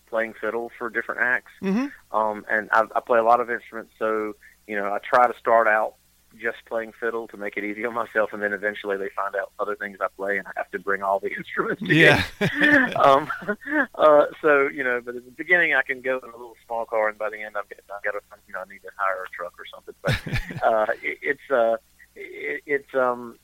playing 0.10 0.36
fiddle 0.40 0.72
for 0.78 0.90
different 0.90 1.22
acts. 1.22 1.52
Mm-hmm. 1.62 1.88
Um, 2.16 2.46
and 2.50 2.70
I, 2.72 2.84
I 2.96 3.00
play 3.02 3.18
a 3.20 3.24
lot 3.24 3.40
of 3.42 3.50
instruments, 3.50 3.94
so 3.98 4.34
you 4.68 4.76
know 4.76 4.86
I 4.94 5.00
try 5.00 5.26
to 5.28 5.38
start 5.40 5.68
out 5.68 5.96
just 6.40 6.58
playing 6.66 6.94
fiddle 7.00 7.28
to 7.30 7.38
make 7.38 7.58
it 7.58 7.64
easy 7.64 7.86
on 7.86 7.94
myself, 7.94 8.32
and 8.34 8.42
then 8.42 8.54
eventually 8.54 8.98
they 8.98 9.10
find 9.16 9.36
out 9.36 9.52
other 9.60 9.76
things 9.76 9.98
I 10.02 10.08
play, 10.16 10.38
and 10.38 10.48
I 10.48 10.52
have 10.56 10.70
to 10.72 10.80
bring 10.80 11.02
all 11.04 11.20
the 11.20 11.32
instruments 11.38 11.82
Yeah. 11.84 12.24
um, 12.96 13.30
uh, 13.96 14.26
so 14.42 14.68
you 14.68 14.84
know, 14.84 15.02
but 15.04 15.16
at 15.16 15.26
the 15.26 15.32
beginning 15.32 15.74
I 15.74 15.82
can 15.82 16.02
go 16.02 16.18
in 16.20 16.30
a 16.30 16.38
little 16.38 16.56
small 16.66 16.86
car, 16.86 17.10
and 17.10 17.18
by 17.18 17.30
the 17.30 17.42
end 17.42 17.56
I'm 17.58 17.64
getting, 17.70 17.84
I've 17.96 18.04
got 18.04 18.12
to, 18.12 18.20
you 18.48 18.54
know, 18.54 18.62
I 18.62 18.72
need 18.72 18.82
to 18.84 18.90
hire 18.96 19.24
a 19.24 19.30
truck 19.30 19.54
or 19.60 19.66
something. 19.66 19.96
But 20.02 20.64
uh, 20.64 20.86
it, 21.04 21.18
it's 21.22 21.52
uh, 21.52 21.78
it, 22.16 22.62
it's 22.66 22.94
um, 22.96 23.38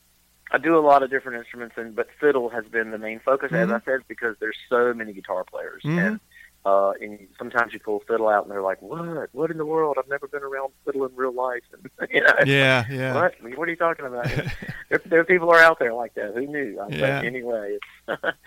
I 0.51 0.57
do 0.57 0.77
a 0.77 0.81
lot 0.85 1.03
of 1.03 1.09
different 1.09 1.37
instruments, 1.39 1.75
and 1.77 1.95
but 1.95 2.07
fiddle 2.19 2.49
has 2.49 2.65
been 2.65 2.91
the 2.91 2.97
main 2.97 3.19
focus, 3.19 3.51
as 3.53 3.69
Mhm. 3.69 3.81
I 3.81 3.85
said, 3.85 4.01
because 4.07 4.35
there's 4.39 4.57
so 4.69 4.93
many 4.93 5.13
guitar 5.13 5.43
players, 5.43 5.83
Mhm. 5.83 6.07
and 6.07 6.19
uh, 6.65 6.91
and 7.01 7.27
sometimes 7.37 7.73
you 7.73 7.79
pull 7.79 7.99
fiddle 8.07 8.29
out, 8.29 8.43
and 8.43 8.51
they're 8.51 8.61
like, 8.61 8.81
"What? 8.81 9.29
What 9.33 9.51
in 9.51 9.57
the 9.57 9.65
world? 9.65 9.97
I've 9.99 10.07
never 10.07 10.27
been 10.27 10.43
around 10.43 10.71
fiddle 10.85 11.05
in 11.05 11.15
real 11.15 11.33
life." 11.33 11.63
And, 11.73 12.09
you 12.11 12.21
know, 12.21 12.33
yeah, 12.45 12.85
yeah. 12.91 13.13
what? 13.13 13.57
What 13.57 13.67
are 13.67 13.71
you 13.71 13.77
talking 13.77 14.05
about? 14.05 14.25
there, 14.89 15.01
there 15.05 15.23
people 15.25 15.49
are 15.51 15.59
out 15.59 15.79
there 15.79 15.93
like 15.93 16.13
that. 16.15 16.33
Who 16.33 16.47
knew? 16.47 16.79
Uh, 16.79 16.87
Yeah. 16.89 17.19
But 17.19 17.25
anyway, 17.25 17.77
it's 18.07 18.37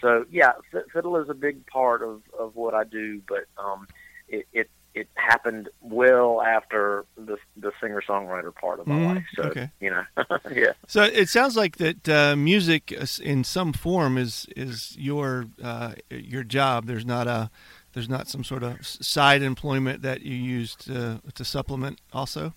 so 0.00 0.24
yeah. 0.30 0.52
f- 0.74 0.84
Fiddle 0.92 1.16
is 1.16 1.28
a 1.28 1.34
big 1.34 1.66
part 1.66 2.02
of 2.02 2.22
of 2.38 2.56
what 2.56 2.74
I 2.74 2.84
do, 2.84 3.20
but 3.28 3.44
um, 3.58 3.86
it 4.28 4.46
it 4.52 4.70
it 4.96 5.08
happened 5.14 5.68
well 5.82 6.42
after 6.42 7.04
the 7.16 7.36
the 7.56 7.70
singer 7.80 8.00
songwriter 8.00 8.52
part 8.52 8.80
of 8.80 8.86
my 8.86 8.94
Mhm. 8.94 9.14
life. 9.14 9.24
So 9.36 9.42
Okay. 9.44 9.70
you 9.80 9.90
know, 9.90 10.04
yeah. 10.50 10.72
So 10.88 11.02
it 11.02 11.28
sounds 11.28 11.56
like 11.56 11.76
that 11.76 12.08
uh, 12.08 12.34
music 12.34 12.90
in 13.22 13.44
some 13.44 13.72
form 13.72 14.16
is 14.18 14.46
is 14.56 14.96
your 14.98 15.46
uh, 15.62 15.92
your 16.10 16.42
job. 16.42 16.86
There's 16.86 17.04
not 17.06 17.26
a 17.28 17.50
there's 17.92 18.08
not 18.08 18.26
some 18.28 18.42
sort 18.42 18.62
of 18.62 18.84
side 18.86 19.42
employment 19.42 20.02
that 20.02 20.22
you 20.22 20.34
use 20.34 20.74
to 20.86 21.20
to 21.34 21.44
supplement 21.44 22.00
also. 22.12 22.54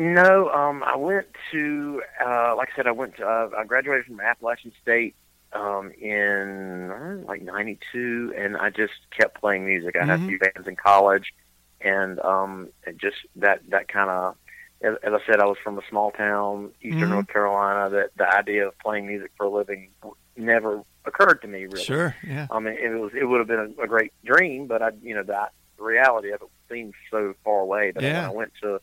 No, 0.00 0.50
um, 0.50 0.84
I 0.84 0.94
went 0.96 1.26
to, 1.50 2.02
uh, 2.24 2.54
like 2.56 2.68
I 2.72 2.76
said, 2.76 2.86
I 2.86 2.92
went 2.92 3.16
to, 3.16 3.26
uh, 3.26 3.50
I 3.58 3.64
graduated 3.64 4.04
from 4.06 4.20
Appalachian 4.20 4.70
State 4.80 5.16
um, 5.52 5.90
in 5.92 6.90
uh, 6.90 7.26
like 7.26 7.42
'92, 7.42 8.34
and 8.36 8.56
I 8.56 8.70
just 8.70 8.92
kept 9.18 9.40
playing 9.40 9.66
music. 9.66 9.96
I 9.96 10.06
had 10.06 10.10
a 10.10 10.18
Mhm. 10.18 10.26
few 10.26 10.38
bands 10.38 10.68
in 10.68 10.76
college, 10.76 11.32
and 11.80 12.18
um, 12.20 12.68
it 12.86 12.98
just 12.98 13.16
that 13.36 13.60
that 13.70 13.88
kind 13.88 14.10
of, 14.10 14.36
as, 14.82 14.94
as 15.02 15.12
I 15.14 15.18
said, 15.26 15.40
I 15.40 15.46
was 15.46 15.56
from 15.62 15.78
a 15.78 15.82
small 15.88 16.10
town, 16.10 16.72
eastern 16.82 17.08
Mhm. 17.08 17.12
North 17.12 17.28
Carolina. 17.28 17.90
That 17.90 18.10
the 18.16 18.28
idea 18.28 18.68
of 18.68 18.78
playing 18.78 19.06
music 19.06 19.30
for 19.36 19.46
a 19.46 19.50
living 19.50 19.90
never 20.36 20.82
occurred 21.04 21.40
to 21.42 21.48
me. 21.48 21.64
Really, 21.66 21.84
Sure. 21.84 22.14
Yeah. 22.26 22.46
I 22.50 22.60
mean, 22.60 22.74
it 22.74 22.88
was 23.00 23.12
it 23.14 23.24
would 23.24 23.38
have 23.38 23.48
been 23.48 23.74
a, 23.78 23.82
a 23.82 23.86
great 23.86 24.12
dream, 24.24 24.66
but 24.66 24.82
I, 24.82 24.90
you 25.02 25.14
know, 25.14 25.24
that 25.24 25.52
reality 25.78 26.30
of 26.32 26.42
it 26.42 26.48
seemed 26.70 26.94
so 27.10 27.34
far 27.44 27.60
away. 27.60 27.92
But 27.92 28.02
Yeah. 28.04 28.16
when 28.22 28.24
I 28.26 28.30
went 28.32 28.52
to 28.62 28.80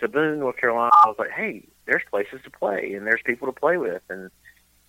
to 0.00 0.08
Boone, 0.08 0.40
North 0.40 0.56
Carolina, 0.56 0.90
I 0.92 1.06
was 1.08 1.16
like, 1.18 1.30
hey, 1.30 1.68
there's 1.86 2.02
places 2.10 2.40
to 2.44 2.50
play 2.50 2.94
and 2.94 3.06
there's 3.06 3.20
people 3.24 3.46
to 3.46 3.58
play 3.58 3.76
with, 3.76 4.02
and 4.10 4.30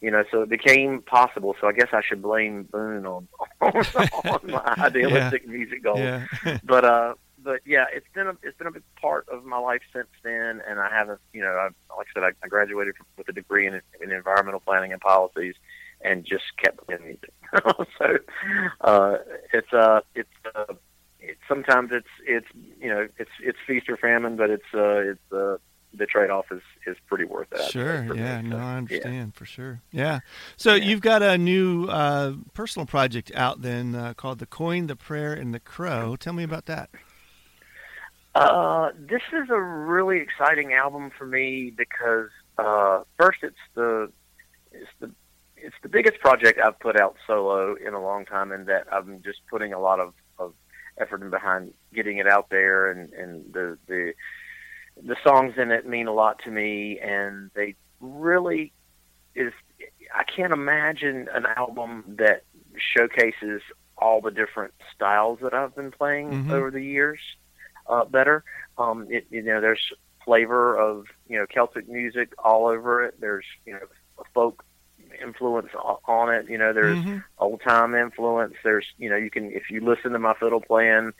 you 0.03 0.11
know, 0.11 0.25
so 0.29 0.41
it 0.41 0.49
became 0.49 1.01
possible. 1.01 1.55
So 1.61 1.67
I 1.67 1.71
guess 1.71 1.87
I 1.93 2.01
should 2.05 2.21
blame 2.21 2.63
Boone 2.63 3.05
on 3.05 3.27
on, 3.61 4.39
my 4.43 4.59
idealistic 4.77 5.47
music 5.47 5.81
goals. 5.81 5.99
Yeah. 5.99 6.27
But 6.63 6.83
uh, 6.83 7.13
but 7.41 7.61
yeah, 7.65 7.85
it's 7.93 8.05
been 8.13 8.27
a 8.27 8.35
it's 8.43 8.57
been 8.57 8.67
a 8.67 8.71
big 8.71 8.83
part 9.01 9.27
of 9.29 9.45
my 9.45 9.57
life 9.57 9.81
since 9.93 10.09
then, 10.21 10.61
and 10.67 10.77
I 10.79 10.89
haven't, 10.89 11.21
you 11.31 11.41
know, 11.41 11.51
I, 11.51 11.69
like 11.97 12.07
I 12.09 12.13
said, 12.13 12.23
I, 12.23 12.45
I 12.45 12.49
graduated 12.49 12.95
with 13.17 13.29
a 13.29 13.31
degree 13.31 13.65
in, 13.65 13.81
in 14.01 14.11
environmental 14.11 14.59
planning 14.59 14.91
and 14.91 14.99
policies, 14.99 15.55
and 16.01 16.25
just 16.25 16.43
kept 16.61 16.85
playing 16.85 17.03
music. 17.03 17.33
so 17.97 18.17
uh, 18.81 19.17
it's 19.53 19.71
uh 19.71 20.01
it's 20.15 20.29
uh, 20.53 20.73
it's 21.21 21.39
sometimes 21.47 21.91
it's 21.93 22.13
it's 22.27 22.47
you 22.81 22.89
know 22.89 23.07
it's 23.17 23.31
it's 23.41 23.57
feast 23.65 23.87
or 23.87 23.95
famine, 23.95 24.35
but 24.35 24.49
it's 24.49 24.73
uh 24.73 25.11
it's 25.11 25.31
uh 25.31 25.55
the 25.95 26.05
trade 26.05 26.29
off 26.29 26.45
is 26.51 26.61
is 26.87 26.97
pretty 27.07 27.25
worth 27.25 27.51
it. 27.51 27.71
Sure. 27.71 28.01
me. 28.03 28.19
Yeah. 28.19 28.41
So, 28.41 28.47
No, 28.47 28.57
I 28.57 28.59
yeah. 28.71 28.77
understand 28.77 29.35
for 29.35 29.45
sure. 29.45 29.81
Yeah. 29.91 30.19
So 30.57 30.73
Yeah. 30.73 30.85
you've 30.85 31.01
got 31.01 31.21
a 31.21 31.37
new 31.37 31.85
uh, 31.85 32.33
personal 32.53 32.85
project 32.85 33.31
out 33.35 33.61
then 33.61 33.95
uh, 33.95 34.13
called 34.15 34.39
"The 34.39 34.45
Coin, 34.45 34.87
the 34.87 34.95
Prayer, 34.95 35.33
and 35.33 35.53
the 35.53 35.59
Crow." 35.59 36.15
Tell 36.15 36.33
me 36.33 36.43
about 36.43 36.65
that. 36.65 36.89
Uh, 38.35 38.89
this 38.97 39.21
is 39.31 39.49
a 39.51 39.61
really 39.61 40.19
exciting 40.19 40.73
album 40.73 41.11
for 41.15 41.25
me 41.25 41.71
because 41.75 42.29
uh, 42.57 43.03
first 43.19 43.39
it's 43.43 43.55
the 43.75 44.11
it's 44.71 44.89
the 44.99 45.11
it's 45.55 45.75
the 45.83 45.89
biggest 45.89 46.19
project 46.19 46.59
I've 46.59 46.79
put 46.79 46.99
out 46.99 47.15
solo 47.27 47.75
in 47.75 47.93
a 47.93 48.01
long 48.01 48.25
time, 48.25 48.51
and 48.51 48.65
that 48.67 48.87
I'm 48.91 49.21
just 49.23 49.39
putting 49.49 49.71
a 49.71 49.79
lot 49.79 49.99
of, 49.99 50.13
of 50.39 50.53
effort 50.99 51.21
in 51.21 51.29
behind 51.29 51.73
getting 51.93 52.17
it 52.17 52.27
out 52.27 52.49
there, 52.49 52.91
and, 52.91 53.13
and 53.13 53.53
the 53.53 53.77
the 53.87 54.13
the 55.01 55.15
songs 55.25 55.53
in 55.57 55.71
it 55.71 55.87
mean 55.87 56.07
a 56.07 56.13
lot 56.13 56.39
to 56.43 56.51
me, 56.51 56.99
and 56.99 57.49
they 57.55 57.75
really 57.99 58.73
is. 59.35 59.53
I 60.13 60.23
can't 60.23 60.53
imagine 60.53 61.27
an 61.33 61.45
album 61.45 62.03
that 62.19 62.43
showcases 62.77 63.61
all 63.97 64.21
the 64.21 64.31
different 64.31 64.73
styles 64.93 65.39
that 65.41 65.53
I've 65.53 65.75
been 65.75 65.91
playing 65.91 66.41
Mhm. 66.41 66.49
over 66.49 66.71
the 66.71 66.83
years 66.83 67.19
uh, 67.87 68.05
better. 68.05 68.43
Um, 68.77 69.07
it, 69.09 69.25
you 69.29 69.43
know, 69.43 69.61
there's 69.61 69.81
flavor 70.25 70.77
of 70.77 71.05
you 71.27 71.37
know 71.37 71.45
Celtic 71.45 71.87
music 71.89 72.33
all 72.43 72.67
over 72.67 73.03
it. 73.03 73.15
There's 73.19 73.45
you 73.65 73.73
know 73.73 73.79
folk 74.33 74.63
influence 75.21 75.69
on 76.07 76.33
it. 76.33 76.49
You 76.49 76.57
know, 76.57 76.73
there's 76.73 76.99
Mhm. 76.99 77.23
old 77.37 77.61
time 77.61 77.95
influence. 77.95 78.53
There's 78.63 78.85
you 78.97 79.09
know 79.09 79.15
you 79.17 79.29
can 79.29 79.51
if 79.51 79.63
you 79.69 79.81
listen 79.81 80.11
to 80.11 80.19
my 80.19 80.33
fiddle 80.39 80.61
playing, 80.61 81.11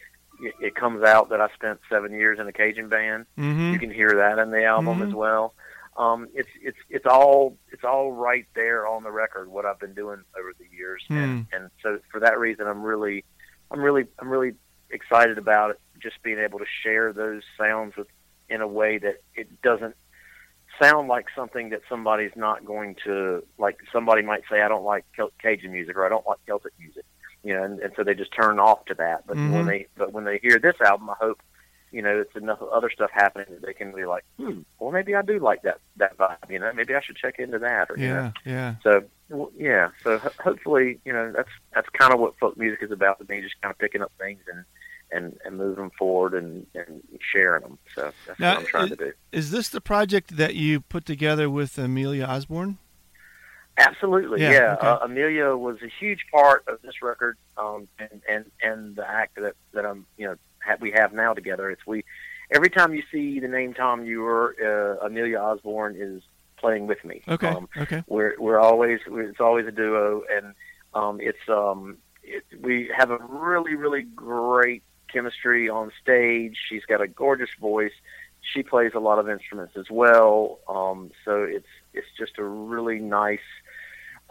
it, 0.44 0.54
it 0.60 0.76
comes 0.76 1.04
out 1.04 1.30
that 1.30 1.42
I 1.42 1.48
spent 1.54 1.80
seven 1.90 2.12
years 2.14 2.40
in 2.40 2.48
a 2.48 2.54
Cajun 2.54 2.90
band. 2.90 3.26
Mhm. 3.38 3.72
You 3.74 3.80
can 3.80 3.92
hear 3.92 4.10
that 4.16 4.40
in 4.40 4.52
the 4.52 4.64
album 4.66 5.00
Mhm. 5.00 5.08
as 5.08 5.14
well. 5.14 5.54
Um, 5.96 6.28
it's 6.34 6.50
it's 6.62 6.78
it's 6.90 7.06
all 7.06 7.58
it's 7.72 7.84
all 7.84 8.12
right 8.12 8.46
there 8.56 8.88
on 8.88 9.04
the 9.04 9.12
record 9.12 9.48
what 9.48 9.66
I've 9.66 9.80
been 9.80 9.94
doing 9.94 10.24
over 10.40 10.52
the 10.58 10.66
years, 10.76 11.04
and 11.10 11.46
and 11.54 11.70
so 11.82 12.00
for 12.12 12.20
that 12.22 12.40
reason 12.40 12.68
I'm 12.68 12.82
really 12.84 13.24
I'm 13.72 13.82
really 13.82 14.08
I'm 14.20 14.30
really 14.30 14.56
excited 14.90 15.38
about 15.38 15.72
it. 15.72 15.80
Just 16.00 16.22
being 16.24 16.40
able 16.40 16.60
to 16.60 16.66
share 16.84 17.14
those 17.14 17.44
sounds 17.58 17.96
with 17.96 18.08
in 18.50 18.62
a 18.62 18.68
way 18.68 18.98
that 18.98 19.22
it 19.36 19.62
doesn't 19.62 19.96
sound 20.82 21.08
like 21.08 21.28
something 21.36 21.70
that 21.70 21.82
somebody's 21.88 22.36
not 22.36 22.66
going 22.66 22.96
to 23.06 23.44
like. 23.60 23.78
Somebody 23.92 24.24
might 24.24 24.42
say 24.50 24.62
I 24.62 24.68
don't 24.68 24.84
like 24.84 25.06
Cajun 25.40 25.72
music 25.72 25.96
or 25.96 26.06
I 26.06 26.10
don't 26.10 26.26
like 26.26 26.40
Celtic 26.48 26.74
music, 26.80 27.06
you 27.44 27.54
know, 27.54 27.64
and, 27.64 27.80
and 27.80 27.94
so 27.96 28.04
they 28.04 28.14
just 28.14 28.32
turn 28.34 28.60
off 28.60 28.86
to 28.86 28.94
that. 28.96 29.26
But 29.28 29.38
Mhm. 29.38 29.52
when 29.52 29.66
they 29.66 29.88
but 29.98 30.14
when 30.14 30.24
they 30.26 30.40
hear 30.42 30.60
this 30.60 30.76
album, 30.82 31.10
I 31.10 31.16
hope 31.20 31.42
you 31.92 32.02
know 32.02 32.20
it's 32.22 32.36
enough 32.36 32.60
other 32.62 32.90
stuff 32.90 33.12
happening 33.14 33.48
that 33.52 33.62
they 33.66 33.74
can 33.74 33.92
be 33.94 34.06
like, 34.06 34.24
hmm, 34.38 34.62
well 34.80 34.92
maybe 34.92 35.14
I 35.16 35.22
do 35.22 35.40
like 35.40 35.62
that 35.64 35.80
that 35.98 36.18
vibe, 36.18 36.50
you 36.50 36.60
know, 36.60 36.72
maybe 36.74 36.96
I 36.96 37.02
should 37.02 37.18
check 37.18 37.40
into 37.40 37.60
that 37.60 37.90
or 37.92 37.98
you 37.98 38.08
know. 38.10 38.32
Yeah. 38.46 38.52
Yeah. 38.54 38.76
So 38.84 39.04
well, 39.30 39.52
yeah, 39.58 39.90
so 40.04 40.18
ho- 40.20 40.32
hopefully, 40.40 41.00
you 41.06 41.14
know, 41.14 41.32
that's 41.32 41.50
that's 41.74 41.90
kind 41.90 42.14
of 42.14 42.20
what 42.20 42.38
folk 42.40 42.58
music 42.58 42.84
is 42.84 42.92
about 42.92 43.20
to 43.20 43.26
me, 43.32 43.42
just 43.42 43.60
kind 43.62 43.72
of 43.72 43.78
picking 43.78 44.02
up 44.02 44.12
things 44.20 44.42
and 44.52 44.64
and 45.12 45.38
and 45.46 45.60
them 45.60 45.92
forward 45.98 46.34
and 46.34 46.66
and 46.76 47.04
sharing 47.20 47.62
them. 47.62 47.78
So 47.96 48.12
that's 48.26 48.40
Now, 48.40 48.52
what 48.56 48.60
I'm 48.62 48.66
trying 48.66 48.84
is- 48.86 48.90
to 48.92 48.96
do. 49.06 49.14
Is 49.32 49.52
this 49.52 49.70
the 49.70 49.82
project 49.82 50.38
that 50.38 50.56
you 50.56 50.82
put 50.82 51.06
together 51.06 51.50
with 51.50 51.78
Amelia 51.78 52.26
Osborne? 52.26 52.78
Absolutely, 53.78 54.42
Yeah, 54.42 54.52
yeah. 54.52 54.74
okay. 54.74 54.88
Uh, 54.88 54.98
Amelia 55.00 55.56
was 55.56 55.78
a 55.82 55.90
huge 56.00 56.26
part 56.32 56.64
of 56.68 56.82
this 56.82 57.02
record, 57.02 57.38
um, 57.58 57.88
and 58.00 58.22
and 58.30 58.46
and 58.62 58.96
the 58.96 59.10
act 59.10 59.36
that 59.36 59.56
that 59.74 59.86
I'm 59.86 60.06
you 60.18 60.28
know 60.28 60.36
ha- 60.64 60.78
we 60.80 60.92
have 60.92 61.14
now 61.14 61.34
together. 61.34 61.72
It's 61.72 61.86
we 61.88 62.04
every 62.52 62.70
time 62.70 62.94
you 62.94 63.04
see 63.12 63.40
the 63.40 63.48
name 63.48 63.74
Tom 63.74 64.06
Eure, 64.06 64.54
uh, 64.62 65.06
Amelia 65.06 65.40
Osborne 65.40 65.96
is 65.98 66.22
playing 66.58 66.88
with 66.88 67.04
me. 67.04 67.22
Okay. 67.28 67.48
Um, 67.48 67.68
okay. 67.76 68.04
we're 68.08 68.36
we're 68.40 68.60
always 68.60 69.00
it's 69.08 69.40
always 69.40 69.66
a 69.68 69.72
duo, 69.72 70.24
and 70.32 70.54
um, 70.94 71.20
it's 71.20 71.50
um, 71.50 71.98
it, 72.24 72.44
we 72.62 72.92
have 72.96 73.10
a 73.12 73.18
really 73.18 73.76
really 73.76 74.04
great 74.04 74.84
chemistry 75.12 75.70
on 75.70 75.92
stage. 76.02 76.58
She's 76.70 76.86
got 76.86 77.02
a 77.02 77.08
gorgeous 77.08 77.50
voice. 77.60 77.94
She 78.42 78.62
plays 78.62 78.92
a 78.94 79.00
lot 79.00 79.20
of 79.20 79.30
instruments 79.30 79.76
as 79.78 79.90
well. 79.90 80.60
Um, 80.68 81.12
so 81.26 81.44
it's 81.44 81.68
it's 81.94 82.08
just 82.18 82.38
a 82.38 82.44
really 82.44 83.00
nice 83.00 83.40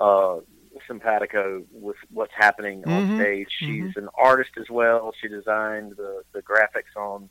uh, 0.03 0.41
simpatico 0.87 1.65
with 1.71 1.97
what's 2.11 2.33
happening 2.37 2.85
on 2.87 3.07
Mhm, 3.07 3.15
stage. 3.15 3.49
She's 3.67 3.91
an 3.97 4.09
artist 4.19 4.51
as 4.59 4.69
well. 4.71 5.13
She 5.21 5.29
designed 5.29 5.93
the, 5.97 6.23
the 6.33 6.43
graphics 6.43 6.97
on 6.97 7.29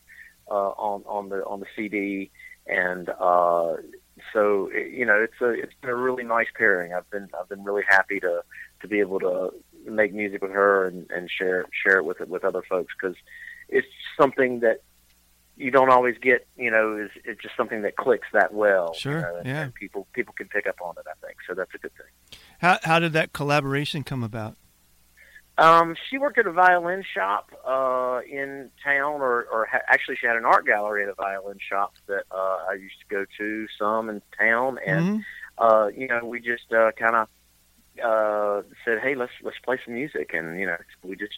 uh, 0.49 0.71
on 0.71 1.03
on 1.05 1.29
the 1.29 1.45
on 1.45 1.59
the 1.59 1.65
CD, 1.75 2.31
and 2.67 3.09
uh, 3.09 3.75
so 4.33 4.71
you 4.71 5.05
know 5.05 5.21
it's 5.21 5.41
a 5.41 5.49
it's 5.49 5.73
been 5.81 5.89
a 5.91 5.95
really 5.95 6.23
nice 6.23 6.47
pairing. 6.57 6.93
I've 6.93 7.09
been 7.09 7.29
I've 7.39 7.49
been 7.49 7.63
really 7.63 7.83
happy 7.87 8.19
to 8.21 8.41
to 8.81 8.87
be 8.87 8.99
able 8.99 9.19
to 9.19 9.51
make 9.85 10.13
music 10.13 10.41
with 10.41 10.51
her 10.51 10.87
and, 10.87 11.09
and 11.11 11.29
share 11.29 11.65
share 11.71 11.97
it 11.97 12.05
with 12.05 12.19
with 12.21 12.43
other 12.43 12.63
folks 12.67 12.93
because 12.99 13.15
it's 13.69 13.87
something 14.19 14.59
that 14.61 14.81
you 15.61 15.71
don't 15.71 15.89
always 15.89 16.17
get. 16.21 16.47
You 16.57 16.71
know, 16.71 16.97
is 16.97 17.11
it's 17.23 17.41
just 17.41 17.55
something 17.55 17.81
that 17.83 17.95
clicks 17.95 18.27
that 18.33 18.53
well. 18.53 18.93
Sure, 18.93 19.15
you 19.15 19.21
know, 19.21 19.35
and, 19.37 19.47
yeah. 19.47 19.61
and 19.63 19.73
people 19.73 20.07
people 20.13 20.33
can 20.37 20.47
pick 20.47 20.67
up 20.67 20.75
on 20.81 20.95
it. 20.97 21.05
I 21.07 21.25
think 21.25 21.37
so. 21.47 21.53
That's 21.53 21.73
a 21.73 21.77
good 21.77 21.91
thing. 21.95 22.39
How 22.59 22.79
how 22.83 22.99
did 22.99 23.13
that 23.13 23.33
collaboration 23.33 24.03
come 24.03 24.23
about? 24.23 24.55
Um, 25.57 25.95
she 26.09 26.17
worked 26.17 26.39
at 26.39 26.47
a 26.47 26.51
violin 26.51 27.03
shop 27.13 27.51
uh, 27.67 28.21
in 28.27 28.71
town, 28.83 29.21
or, 29.21 29.43
or 29.51 29.67
ha- 29.71 29.81
actually, 29.89 30.15
she 30.19 30.25
had 30.25 30.35
an 30.37 30.45
art 30.45 30.65
gallery 30.65 31.03
at 31.03 31.09
a 31.09 31.13
violin 31.13 31.57
shop 31.59 31.93
that 32.07 32.23
uh, 32.31 32.57
I 32.69 32.73
used 32.79 32.95
to 33.01 33.05
go 33.15 33.25
to 33.37 33.67
some 33.77 34.09
in 34.09 34.21
town, 34.39 34.79
and 34.85 35.19
Mhm. 35.19 35.23
uh, 35.59 35.87
you 35.95 36.07
know, 36.07 36.25
we 36.25 36.39
just 36.39 36.71
uh, 36.73 36.91
kind 36.97 37.15
of 37.15 37.27
uh, 38.03 38.61
said, 38.85 38.99
"Hey, 39.01 39.15
let's 39.15 39.31
let's 39.43 39.57
play 39.59 39.77
some 39.83 39.93
music," 39.95 40.31
and 40.33 40.59
you 40.59 40.65
know, 40.65 40.77
we 41.03 41.15
just 41.15 41.33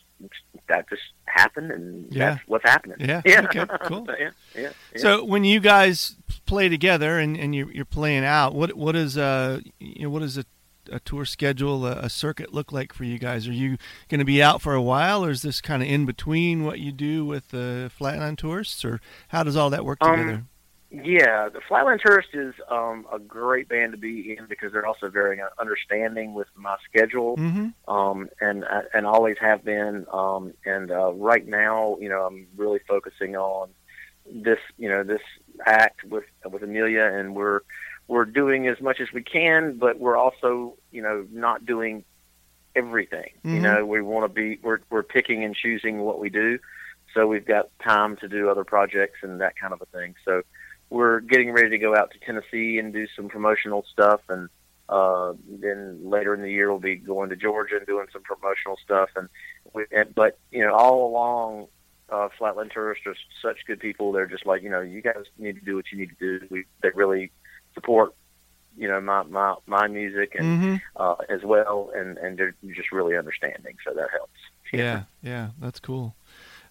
that 0.67 0.89
just 0.89 1.01
happened, 1.25 1.71
and 1.71 2.07
Yeah. 2.13 2.31
that's 2.35 2.47
what's 2.47 2.63
happening. 2.63 2.97
Yeah, 2.99 3.21
yeah, 3.25 3.41
okay, 3.45 3.65
cool. 3.85 4.05
yeah, 4.19 4.29
yeah, 4.55 4.61
yeah. 4.61 4.71
So 5.01 5.23
when 5.23 5.43
you 5.43 5.59
guys 5.59 6.15
play 6.45 6.69
together 6.69 7.17
and, 7.19 7.35
and 7.37 7.53
you're, 7.55 7.71
you're 7.71 7.85
playing 7.85 8.23
out, 8.23 8.53
what 8.53 8.73
what 8.75 8.95
is 8.95 9.17
uh 9.17 9.59
you 9.79 10.03
know 10.03 10.09
what 10.09 10.21
is 10.23 10.37
a, 10.37 10.45
a 10.91 10.99
tour 10.99 11.25
schedule, 11.25 11.85
a, 11.87 11.93
a 11.99 12.09
circuit 12.09 12.53
look 12.53 12.71
like 12.71 12.93
for 12.93 13.03
you 13.03 13.17
guys? 13.17 13.47
Are 13.47 13.53
you 13.53 13.77
going 14.09 14.19
to 14.19 14.25
be 14.25 14.41
out 14.43 14.61
for 14.61 14.73
a 14.73 14.81
while, 14.81 15.25
or 15.25 15.31
is 15.31 15.41
this 15.41 15.59
kind 15.61 15.81
of 15.81 15.89
in 15.89 16.05
between 16.05 16.63
what 16.65 16.79
you 16.79 16.91
do 16.91 17.25
with 17.25 17.49
the 17.49 17.89
Flatland 17.97 18.37
Tourists, 18.37 18.85
or 18.85 18.99
how 19.29 19.43
does 19.43 19.55
all 19.55 19.69
that 19.71 19.85
work 19.85 19.97
Um, 20.01 20.11
together? 20.17 20.43
Yeah, 20.93 21.49
the 21.49 21.59
Flatland 21.67 22.01
Tourist 22.05 22.29
is 22.33 22.53
um, 22.69 23.07
a 23.11 23.17
great 23.17 23.67
band 23.67 23.93
to 23.93 23.97
be 23.97 24.35
in 24.37 24.45
because 24.45 24.71
they're 24.71 24.85
also 24.85 25.09
very 25.09 25.41
understanding 25.59 26.35
with 26.35 26.47
my 26.55 26.77
schedule. 26.89 27.35
hmm 27.35 27.69
um, 27.87 28.29
and 28.39 28.63
uh, 28.63 28.83
and 28.93 29.05
always 29.05 29.37
have 29.41 29.65
been. 29.65 30.05
Um, 30.11 30.53
and 30.65 30.89
uh, 30.91 31.11
right 31.13 31.45
now, 31.45 31.97
you 31.99 32.07
know, 32.09 32.25
I'm 32.25 32.47
really 32.55 32.79
focusing 32.87 33.35
on 33.35 33.69
this, 34.25 34.59
you 34.77 34.87
know, 34.87 35.03
this 35.03 35.21
act 35.65 36.03
with 36.05 36.23
with 36.49 36.63
Amelia, 36.63 37.03
and 37.03 37.35
we're 37.35 37.61
we're 38.07 38.25
doing 38.25 38.67
as 38.67 38.79
much 38.79 39.01
as 39.01 39.11
we 39.11 39.23
can, 39.23 39.77
but 39.77 39.99
we're 39.99 40.15
also, 40.15 40.77
you 40.91 41.01
know, 41.01 41.25
not 41.31 41.65
doing 41.65 42.05
everything. 42.75 43.31
You 43.43 43.59
Mhm. 43.59 43.61
know, 43.61 43.85
we 43.85 44.01
want 44.01 44.23
to 44.29 44.33
be 44.33 44.59
we're 44.63 44.79
we're 44.89 45.03
picking 45.03 45.43
and 45.43 45.55
choosing 45.55 45.99
what 45.99 46.19
we 46.19 46.29
do, 46.29 46.59
so 47.13 47.27
we've 47.27 47.45
got 47.45 47.67
time 47.79 48.15
to 48.17 48.27
do 48.29 48.49
other 48.49 48.63
projects 48.63 49.19
and 49.23 49.41
that 49.41 49.55
kind 49.57 49.73
of 49.73 49.81
a 49.81 49.85
thing. 49.87 50.15
So 50.23 50.43
we're 50.93 51.19
getting 51.19 51.51
ready 51.51 51.69
to 51.69 51.77
go 51.77 51.95
out 51.95 52.11
to 52.11 52.19
Tennessee 52.19 52.77
and 52.77 52.93
do 52.93 53.07
some 53.15 53.27
promotional 53.27 53.85
stuff 53.91 54.21
and 54.29 54.49
uh, 54.89 55.33
then 55.47 55.99
later 56.03 56.33
in 56.33 56.41
the 56.41 56.51
year, 56.51 56.69
we'll 56.69 56.79
be 56.79 56.95
going 56.95 57.29
to 57.29 57.35
Georgia 57.35 57.77
and 57.77 57.85
doing 57.87 58.07
some 58.11 58.21
promotional 58.21 58.77
stuff. 58.83 59.09
And, 59.15 59.29
we, 59.73 59.85
and 59.91 60.13
but 60.13 60.37
you 60.51 60.63
know, 60.63 60.73
all 60.73 61.07
along, 61.07 61.67
uh, 62.09 62.29
Flatland 62.37 62.71
Tourists 62.73 63.07
are 63.07 63.15
such 63.41 63.65
good 63.65 63.79
people. 63.79 64.11
They're 64.11 64.27
just 64.27 64.45
like, 64.45 64.61
you 64.61 64.69
know, 64.69 64.81
you 64.81 65.01
guys 65.01 65.23
need 65.37 65.55
to 65.55 65.65
do 65.65 65.75
what 65.75 65.85
you 65.91 65.97
need 65.97 66.09
to 66.19 66.39
do. 66.39 66.47
We 66.49 66.65
they 66.81 66.89
really 66.93 67.31
support, 67.73 68.13
you 68.77 68.87
know, 68.87 68.99
my 68.99 69.23
my 69.23 69.55
my 69.65 69.87
music 69.87 70.35
and 70.37 70.59
hmm 70.59 70.75
uh, 70.95 71.15
as 71.29 71.43
well, 71.43 71.91
and 71.95 72.17
and 72.17 72.37
they're 72.37 72.55
just 72.75 72.91
really 72.91 73.17
understanding. 73.17 73.77
So 73.83 73.93
that 73.93 74.09
helps. 74.11 74.39
Yeah, 74.71 75.03
yeah, 75.21 75.49
that's 75.59 75.79
cool. 75.79 76.13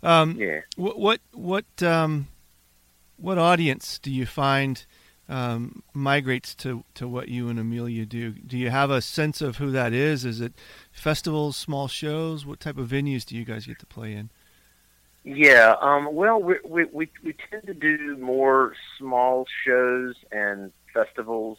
Um, 0.02 0.36
yeah. 0.38 0.60
What 0.76 0.98
what 0.98 1.20
what 1.32 1.82
um, 1.82 2.28
what 3.22 3.38
audience 3.38 3.98
do 3.98 4.10
you 4.10 4.26
find 4.26 4.84
um, 5.28 5.82
migrates 5.94 6.54
to, 6.56 6.84
to 6.94 7.06
what 7.08 7.28
you 7.28 7.48
and 7.48 7.58
Amelia 7.58 8.04
do? 8.04 8.32
Do 8.32 8.58
you 8.58 8.70
have 8.70 8.90
a 8.90 9.00
sense 9.00 9.40
of 9.40 9.56
who 9.56 9.70
that 9.70 9.92
is? 9.92 10.24
Is 10.24 10.40
it 10.40 10.52
festivals, 10.90 11.56
small 11.56 11.88
shows? 11.88 12.44
What 12.44 12.60
type 12.60 12.76
of 12.76 12.88
venues 12.88 13.24
do 13.24 13.36
you 13.36 13.44
guys 13.44 13.66
get 13.66 13.78
to 13.78 13.86
play 13.86 14.12
in? 14.12 14.30
Yeah, 15.24 15.76
um, 15.80 16.12
well, 16.12 16.42
we, 16.42 16.56
we 16.64 16.84
we 16.92 17.08
we 17.22 17.32
tend 17.48 17.64
to 17.66 17.74
do 17.74 18.16
more 18.16 18.74
small 18.98 19.46
shows 19.64 20.16
and 20.32 20.72
festivals. 20.92 21.58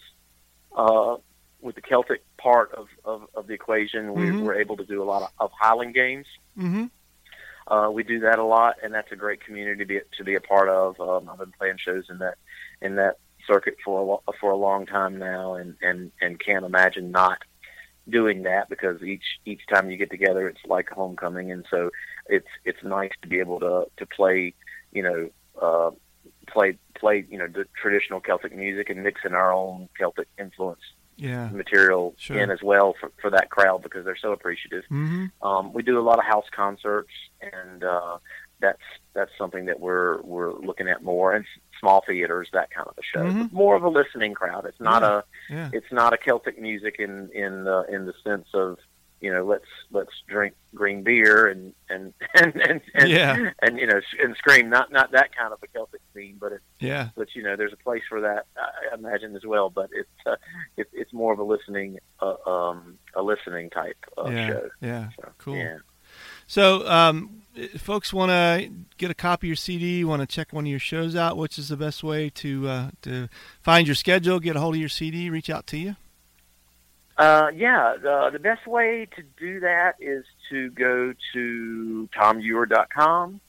Uh, 0.76 1.16
with 1.62 1.76
the 1.76 1.82
Celtic 1.82 2.22
part 2.38 2.74
of, 2.74 2.88
of, 3.06 3.22
of 3.36 3.48
the 3.48 3.54
equation, 3.54 4.14
we, 4.14 4.26
Mhm. 4.26 4.42
we're 4.42 4.56
able 4.56 4.76
to 4.76 4.84
do 4.84 5.02
a 5.02 5.06
lot 5.06 5.22
of, 5.22 5.30
of 5.40 5.52
Highland 5.58 5.94
games. 5.94 6.26
Mm-hmm. 6.60 6.88
Uh, 7.68 7.90
we 7.92 8.04
do 8.04 8.20
that 8.20 8.40
a 8.40 8.44
lot, 8.44 8.76
and 8.84 8.94
that's 8.94 9.12
a 9.12 9.16
great 9.16 9.44
community 9.44 9.80
to 9.80 9.86
be 9.86 10.00
to 10.18 10.24
be 10.24 10.36
a 10.36 10.42
part 10.42 10.70
of. 10.70 11.00
Um, 11.00 11.30
I've 11.30 11.40
been 11.40 11.54
playing 11.58 11.78
shows 11.84 12.06
in 12.10 12.18
that 12.20 12.36
in 12.82 12.96
that 12.96 13.18
circuit 13.48 13.78
for 13.84 14.22
a 14.28 14.32
for 14.40 14.52
a 14.52 14.58
long 14.58 14.86
time 14.86 15.18
now, 15.18 15.56
and, 15.56 15.76
and, 15.82 16.12
and 16.22 16.40
can't 16.40 16.66
imagine 16.66 17.12
not 17.12 17.40
doing 18.10 18.44
that 18.44 18.70
because 18.70 19.02
each 19.02 19.24
each 19.46 19.62
time 19.72 19.90
you 19.90 19.98
get 19.98 20.12
together, 20.12 20.48
it's 20.48 20.66
like 20.66 20.90
homecoming, 20.90 21.52
and 21.52 21.66
so 21.70 21.90
it's 22.28 22.48
it's 22.66 22.84
nice 22.84 23.12
to 23.22 23.28
be 23.28 23.40
able 23.40 23.60
to 23.60 23.86
to 23.98 24.06
play, 24.06 24.54
you 24.92 25.04
know, 25.04 25.30
uh, 25.62 25.92
play 26.48 26.78
play 26.96 27.26
you 27.30 27.38
know 27.38 27.48
the 27.48 27.66
traditional 27.82 28.20
Celtic 28.20 28.56
music 28.56 28.90
and 28.90 29.04
mix 29.04 29.22
in 29.26 29.34
our 29.34 29.54
own 29.54 29.88
Celtic 29.98 30.28
influence 30.38 30.82
Yeah. 31.16 31.50
material 31.52 32.14
Sure. 32.18 32.38
in 32.40 32.50
as 32.52 32.62
well 32.64 32.96
for 33.00 33.12
for 33.22 33.30
that 33.32 33.50
crowd 33.50 33.84
because 33.84 34.06
they're 34.06 34.16
so 34.16 34.32
appreciative. 34.32 34.84
Mm-hmm. 34.92 35.26
Um, 35.46 35.74
we 35.74 35.84
do 35.84 36.00
a 36.00 36.02
lot 36.02 36.20
of 36.20 36.26
house 36.26 36.46
concerts, 36.52 37.12
and 37.42 37.84
uh, 37.84 38.18
that's 38.60 38.82
that's 39.14 39.32
something 39.38 39.66
that 39.66 39.80
we're 39.80 40.22
we're 40.22 40.54
looking 40.54 40.88
at 40.88 41.04
more, 41.04 41.34
and 41.34 41.46
small 41.80 42.04
theaters, 42.08 42.48
that 42.54 42.72
kind 42.72 42.88
of 42.88 42.96
a 42.98 43.04
show. 43.04 43.24
Mhm. 43.26 43.52
More 43.52 43.76
of 43.76 43.84
a 43.84 43.90
listening 43.90 44.34
crowd. 44.34 44.66
It's 44.66 44.80
not 44.80 45.04
a 45.04 45.24
Yeah. 45.50 45.70
it's 45.74 45.92
not 45.92 46.14
a 46.14 46.18
Celtic 46.18 46.60
music 46.60 46.96
in 47.00 47.30
in 47.34 47.64
the 47.66 47.86
in 47.90 48.06
the 48.06 48.14
sense 48.24 48.48
of 48.54 48.78
you 49.24 49.34
know 49.34 49.46
let's 49.46 49.66
let's 49.92 50.12
drink 50.28 50.54
green 50.76 51.02
beer 51.02 51.48
and 51.48 51.74
and 51.90 52.14
and 52.36 52.56
and, 52.56 52.82
and, 52.94 53.10
Yeah. 53.10 53.52
and 53.62 53.80
you 53.80 53.88
know 53.88 54.02
and 54.22 54.36
scream. 54.36 54.70
Not 54.70 54.92
not 54.92 55.12
that 55.14 55.36
kind 55.36 55.54
of 55.54 55.60
a 55.64 55.68
Celtic 55.68 56.02
theme, 56.14 56.38
but 56.40 56.52
it's 56.52 56.64
Yeah. 56.80 57.10
but 57.16 57.34
you 57.34 57.42
know 57.42 57.56
there's 57.56 57.74
a 57.74 57.78
place 57.78 58.04
for 58.10 58.20
that 58.22 58.46
I 58.58 58.94
imagine 58.94 59.36
as 59.36 59.46
well. 59.46 59.70
But 59.70 59.90
it's 59.94 60.10
uh, 60.28 60.36
it, 60.78 60.88
it's 60.92 61.14
more 61.14 61.32
of 61.32 61.40
a 61.40 61.44
listening 61.44 62.00
uh, 62.22 62.36
um, 62.46 63.00
a 63.16 63.22
listening 63.24 63.70
type 63.70 63.98
of 64.18 64.34
yeah. 64.34 64.48
show. 64.48 64.70
Yeah. 64.82 65.10
So, 65.16 65.30
Cool. 65.38 65.56
Yeah. 65.56 65.78
So, 66.46 66.88
um, 66.88 67.42
if 67.56 67.82
folks 67.82 68.14
want 68.14 68.30
to 68.30 68.70
get 68.98 69.10
a 69.10 69.16
copy 69.16 69.48
of 69.48 69.50
your 69.50 69.56
CD, 69.56 70.04
want 70.04 70.22
to 70.22 70.28
check 70.28 70.52
one 70.52 70.66
of 70.66 70.70
your 70.70 70.80
shows 70.80 71.16
out, 71.16 71.38
which 71.38 71.58
is 71.58 71.70
the 71.70 71.78
best 71.78 72.04
way 72.04 72.30
to 72.32 72.68
uh, 72.68 72.90
to 73.04 73.30
find 73.62 73.88
your 73.88 73.96
schedule, 73.96 74.40
get 74.40 74.56
a 74.56 74.60
hold 74.60 74.76
of 74.76 74.80
your 74.82 74.90
CD, 74.90 75.30
reach 75.30 75.50
out 75.50 75.66
to 75.68 75.78
you? 75.78 75.96
Uh, 77.18 77.48
yeah, 77.56 77.96
the, 78.02 78.30
the 78.34 78.40
best 78.40 78.66
way 78.66 79.08
to 79.16 79.24
do 79.38 79.60
that 79.60 79.94
is 80.00 80.26
to 80.50 80.70
go 80.72 81.14
to 81.34 82.10
tomeure.com. 82.18 83.40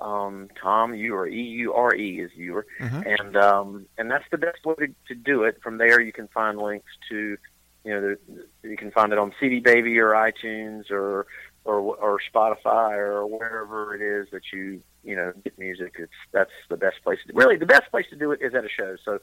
Um, 0.00 0.48
Tom 0.60 0.92
Eure, 0.92 1.30
E 1.30 1.42
U 1.42 1.74
R 1.74 1.94
E 1.94 2.20
is 2.22 2.30
Eure, 2.38 2.62
Uh-huh. 2.80 3.02
and 3.04 3.36
um, 3.36 3.86
and 3.98 4.10
that's 4.10 4.24
the 4.30 4.38
best 4.38 4.64
way 4.64 4.74
to, 4.76 4.86
to 5.08 5.14
do 5.14 5.42
it. 5.44 5.60
From 5.62 5.76
there, 5.76 6.00
you 6.00 6.10
can 6.12 6.26
find 6.28 6.56
links 6.58 6.90
to, 7.10 7.36
you 7.84 7.90
know, 7.92 8.00
the, 8.00 8.68
you 8.70 8.78
can 8.78 8.90
find 8.92 9.12
it 9.12 9.18
on 9.18 9.34
CD 9.38 9.60
Baby 9.60 9.98
or 9.98 10.12
iTunes 10.12 10.90
or 10.90 11.26
or 11.66 11.80
or 11.80 12.18
Spotify 12.34 12.92
or 12.96 13.26
wherever 13.26 13.94
it 13.94 14.00
is 14.00 14.28
that 14.32 14.40
you 14.54 14.80
you 15.04 15.14
know 15.16 15.34
get 15.44 15.58
music. 15.58 15.96
It's 15.98 16.10
that's 16.32 16.50
the 16.70 16.78
best 16.78 16.96
place. 17.04 17.18
To, 17.26 17.34
really, 17.34 17.58
the 17.58 17.66
best 17.66 17.90
place 17.90 18.06
to 18.08 18.16
do 18.16 18.32
it 18.32 18.40
is 18.40 18.54
at 18.54 18.64
a 18.64 18.70
show. 18.70 18.96
So 19.04 19.18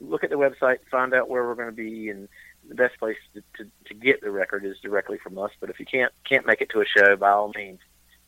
look 0.00 0.24
at 0.24 0.30
the 0.30 0.36
website, 0.36 0.78
find 0.90 1.12
out 1.12 1.28
where 1.28 1.46
we're 1.46 1.54
going 1.56 1.68
to 1.68 1.72
be, 1.76 2.08
and 2.08 2.26
the 2.68 2.74
best 2.74 2.98
place 2.98 3.16
to, 3.34 3.42
to, 3.56 3.70
to 3.86 3.94
get 3.94 4.20
the 4.20 4.30
record 4.30 4.64
is 4.64 4.76
directly 4.82 5.18
from 5.18 5.38
us. 5.38 5.50
But 5.60 5.70
if 5.70 5.80
you 5.80 5.86
can't 5.86 6.12
can't 6.28 6.46
make 6.46 6.60
it 6.60 6.70
to 6.70 6.80
a 6.80 6.84
show, 6.84 7.16
by 7.16 7.30
all 7.30 7.52
means, 7.54 7.80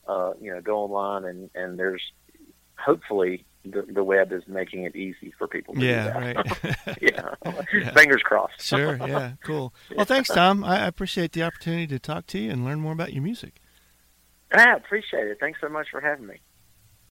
uh, 0.06 0.32
you 0.40 0.52
know, 0.52 0.60
go 0.60 0.78
online 0.78 1.24
and 1.24 1.50
and 1.54 1.78
there's 1.78 2.02
hopefully 2.76 3.44
the, 3.64 3.82
the 3.82 4.04
web 4.04 4.32
is 4.32 4.42
making 4.46 4.84
it 4.84 4.94
easy 4.94 5.32
for 5.38 5.48
people. 5.48 5.76
yeah, 5.78 6.08
right. 6.08 6.36
yeah. 7.00 7.34
yeah. 7.72 7.90
fingers 7.92 8.22
crossed. 8.22 8.60
sure. 8.60 8.96
Yeah. 8.96 9.32
Cool. 9.42 9.72
Well, 9.96 10.06
thanks, 10.06 10.28
Tom. 10.28 10.64
I 10.64 10.86
appreciate 10.86 11.32
the 11.32 11.44
opportunity 11.44 11.86
to 11.86 11.98
talk 11.98 12.26
to 12.28 12.38
you 12.38 12.50
and 12.50 12.64
learn 12.64 12.80
more 12.80 12.92
about 12.92 13.12
your 13.12 13.22
music. 13.22 13.60
I 14.52 14.72
appreciate 14.74 15.26
it. 15.28 15.38
Thanks 15.40 15.60
so 15.60 15.68
much 15.68 15.88
for 15.90 16.00
having 16.00 16.26
me. 16.26 16.40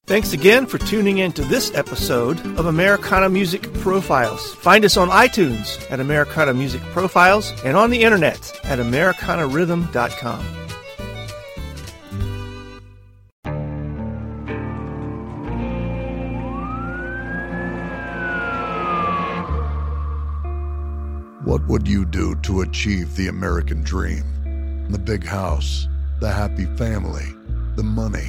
Thanks 0.06 0.34
again 0.34 0.66
for 0.66 0.76
tuning 0.76 1.16
in 1.16 1.32
to 1.32 1.42
this 1.44 1.74
episode 1.74 2.38
of 2.58 2.66
Americana 2.66 3.30
Music 3.30 3.72
Profiles. 3.72 4.54
Find 4.56 4.84
us 4.84 4.98
on 4.98 5.08
iTunes 5.08 5.90
at 5.90 5.98
Americana 5.98 6.52
Music 6.52 6.82
Profiles 6.92 7.54
and 7.64 7.74
on 7.74 7.88
the 7.88 8.02
internet 8.02 8.52
at 8.64 8.78
AmericanaRhythm.com. 8.78 10.44
What 21.46 21.66
would 21.66 21.88
you 21.88 22.04
do 22.04 22.34
to 22.42 22.60
achieve 22.60 23.16
the 23.16 23.28
American 23.28 23.82
dream? 23.82 24.86
The 24.90 24.98
big 24.98 25.24
house, 25.24 25.88
the 26.20 26.30
happy 26.30 26.66
family, 26.76 27.32
the 27.76 27.82
money. 27.82 28.28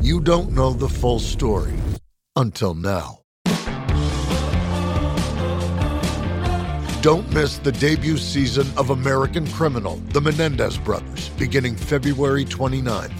you 0.00 0.20
don't 0.20 0.52
know 0.52 0.72
the 0.72 0.88
full 0.88 1.18
story. 1.18 1.74
Until 2.36 2.74
now. 2.74 3.18
Don't 7.00 7.32
miss 7.32 7.58
the 7.58 7.72
debut 7.72 8.16
season 8.16 8.66
of 8.76 8.90
American 8.90 9.46
Criminal, 9.52 9.96
The 10.12 10.20
Menendez 10.20 10.76
Brothers, 10.78 11.28
beginning 11.30 11.76
February 11.76 12.44
29th. 12.44 13.12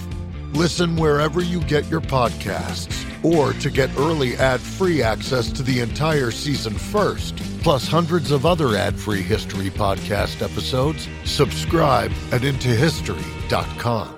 Listen 0.54 0.96
wherever 0.96 1.42
you 1.42 1.60
get 1.60 1.86
your 1.88 2.00
podcasts, 2.00 2.92
or 3.24 3.52
to 3.54 3.70
get 3.70 3.90
early 3.96 4.36
ad 4.36 4.60
free 4.60 5.00
access 5.00 5.52
to 5.52 5.62
the 5.62 5.80
entire 5.80 6.32
season 6.32 6.74
first, 6.74 7.36
plus 7.62 7.86
hundreds 7.86 8.32
of 8.32 8.46
other 8.46 8.76
ad 8.76 8.98
free 8.98 9.22
history 9.22 9.70
podcast 9.70 10.42
episodes, 10.42 11.08
subscribe 11.24 12.10
at 12.32 12.42
IntoHistory.com. 12.42 14.17